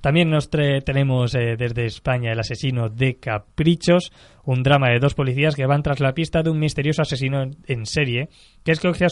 [0.00, 4.12] También nos tenemos eh, desde España El asesino de caprichos,
[4.44, 7.86] un drama de dos policías que van tras la pista de un misterioso asesino en
[7.86, 8.28] serie
[8.64, 9.08] que escoge a,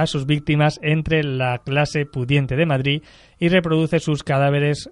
[0.00, 3.02] a sus víctimas entre la clase pudiente de Madrid
[3.38, 4.90] y reproduce sus cadáveres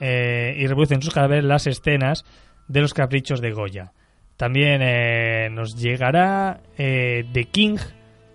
[0.00, 2.24] eh, y reproduce en sus cadáveres las escenas
[2.68, 3.92] de los caprichos de Goya.
[4.36, 7.78] También eh, nos llegará eh, The King,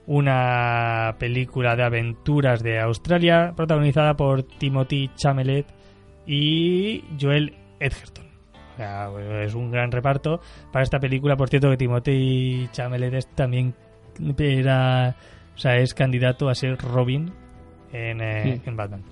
[0.07, 5.67] una película de aventuras de Australia protagonizada por Timothy Chamelet
[6.25, 8.25] y Joel Edgerton.
[9.43, 10.39] es un gran reparto
[10.71, 11.35] para esta película.
[11.35, 13.75] Por cierto, que Timothy Chamelet es también
[14.37, 15.15] era,
[15.55, 17.31] o sea, es candidato a ser Robin
[17.91, 19.03] en, eh, en Batman.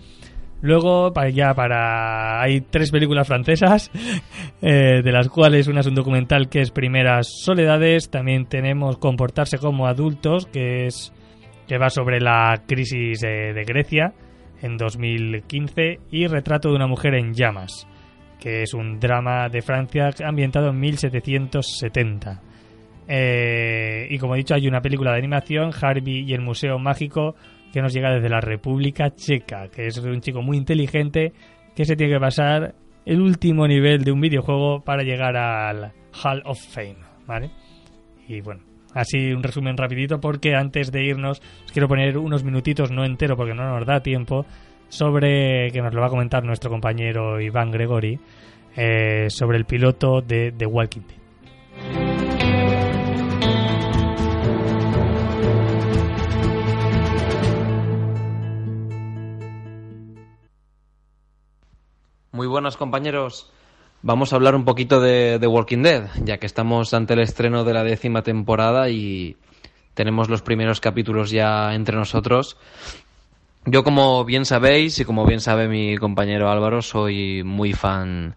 [0.62, 2.42] Luego, ya para.
[2.42, 3.92] Hay tres películas francesas,
[4.62, 8.10] eh, de las cuales una es un documental que es Primeras Soledades.
[8.10, 11.14] También tenemos Comportarse como adultos, que es
[11.68, 14.14] que va sobre la crisis de Grecia
[14.62, 16.00] en 2015.
[16.12, 17.88] Y Retrato de una mujer en llamas,
[18.40, 22.42] que es un drama de Francia ambientado en 1770.
[23.08, 27.36] Eh, y como he dicho, hay una película de animación, Harvey y el Museo Mágico
[27.72, 31.34] que nos llega desde la República Checa, que es un chico muy inteligente
[31.76, 35.94] que se tiene que pasar el último nivel de un videojuego para llegar al
[36.24, 37.52] Hall of Fame, ¿vale?
[38.28, 38.64] Y bueno,
[38.94, 43.38] así un resumen rapidito porque antes de irnos os quiero poner unos minutitos, no entero
[43.38, 44.46] porque no nos da tiempo,
[44.90, 48.20] sobre, que nos lo va a comentar nuestro compañero Iván Gregori,
[48.76, 51.27] eh, sobre el piloto de The Walking Dead.
[62.38, 63.52] Muy buenas compañeros.
[64.04, 67.64] Vamos a hablar un poquito de The Walking Dead, ya que estamos ante el estreno
[67.64, 69.38] de la décima temporada y
[69.96, 72.56] tenemos los primeros capítulos ya entre nosotros.
[73.66, 78.36] Yo, como bien sabéis y como bien sabe mi compañero Álvaro, soy muy fan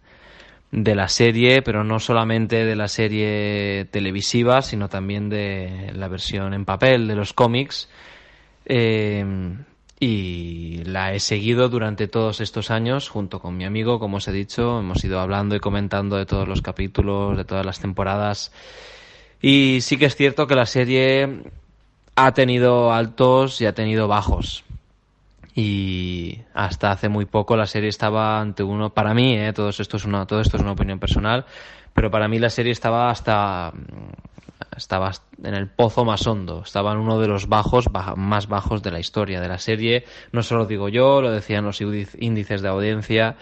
[0.71, 6.55] de la serie, pero no solamente de la serie televisiva, sino también de la versión
[6.55, 7.91] en papel de los cómics.
[8.65, 9.27] Eh,
[10.01, 14.33] y la he seguido durante todos estos años junto con mi amigo, como os he
[14.33, 18.51] dicho, hemos ido hablando y comentando de todos los capítulos, de todas las temporadas
[19.43, 21.43] y sí que es cierto que la serie
[22.15, 24.65] ha tenido altos y ha tenido bajos.
[25.55, 29.97] Y hasta hace muy poco la serie estaba ante uno, para mí, eh, todo, esto
[29.97, 31.45] es una, todo esto es una opinión personal,
[31.93, 33.73] pero para mí la serie estaba hasta
[34.81, 35.13] estaba
[35.45, 38.99] en el pozo más hondo, estaba en uno de los bajos más bajos de la
[38.99, 40.05] historia de la serie.
[40.33, 43.37] No solo digo yo, lo decían los índices de audiencia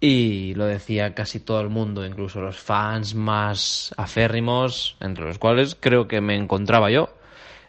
[0.00, 5.76] y lo decía casi todo el mundo, incluso los fans más aférrimos, entre los cuales
[5.78, 7.08] creo que me encontraba yo.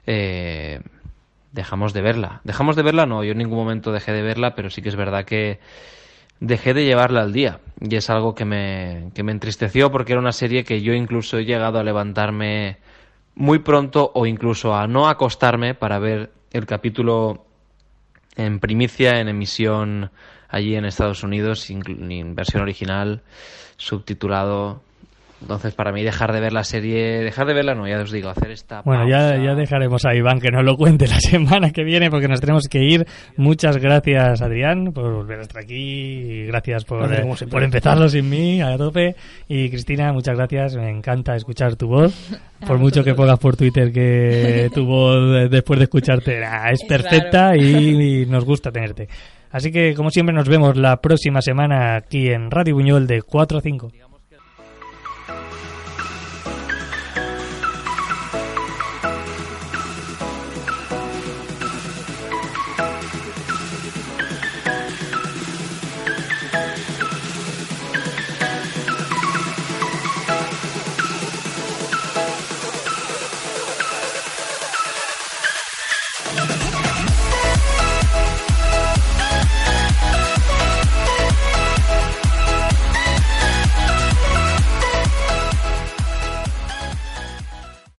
[0.08, 0.82] Eh,
[1.52, 2.42] dejamos de verla.
[2.44, 4.96] Dejamos de verla, no, yo en ningún momento dejé de verla, pero sí que es
[4.96, 5.60] verdad que
[6.40, 7.60] dejé de llevarla al día.
[7.80, 11.38] Y es algo que me, que me entristeció porque era una serie que yo incluso
[11.38, 12.78] he llegado a levantarme
[13.36, 17.46] muy pronto o incluso a no acostarme para ver el capítulo
[18.36, 20.12] en primicia, en emisión
[20.50, 23.22] allí en Estados Unidos, en versión original,
[23.78, 24.82] subtitulado.
[25.42, 28.30] Entonces, para mí, dejar de ver la serie, dejar de verla, no, ya os digo,
[28.30, 28.82] hacer esta.
[28.82, 32.28] Bueno, ya, ya dejaremos a Iván que nos lo cuente la semana que viene porque
[32.28, 33.06] nos tenemos que ir.
[33.38, 35.76] Muchas gracias, Adrián, por volver hasta aquí.
[35.76, 39.16] Y gracias por, eh, por empezarlo sin mí, a tope.
[39.48, 40.76] Y Cristina, muchas gracias.
[40.78, 42.14] Me encanta escuchar tu voz.
[42.66, 47.56] Por mucho que pongas por Twitter que tu voz, eh, después de escucharte, es perfecta
[47.56, 49.08] y nos gusta tenerte.
[49.52, 53.60] Así que, como siempre, nos vemos la próxima semana aquí en Radio Buñol de 4
[53.60, 53.92] a 5.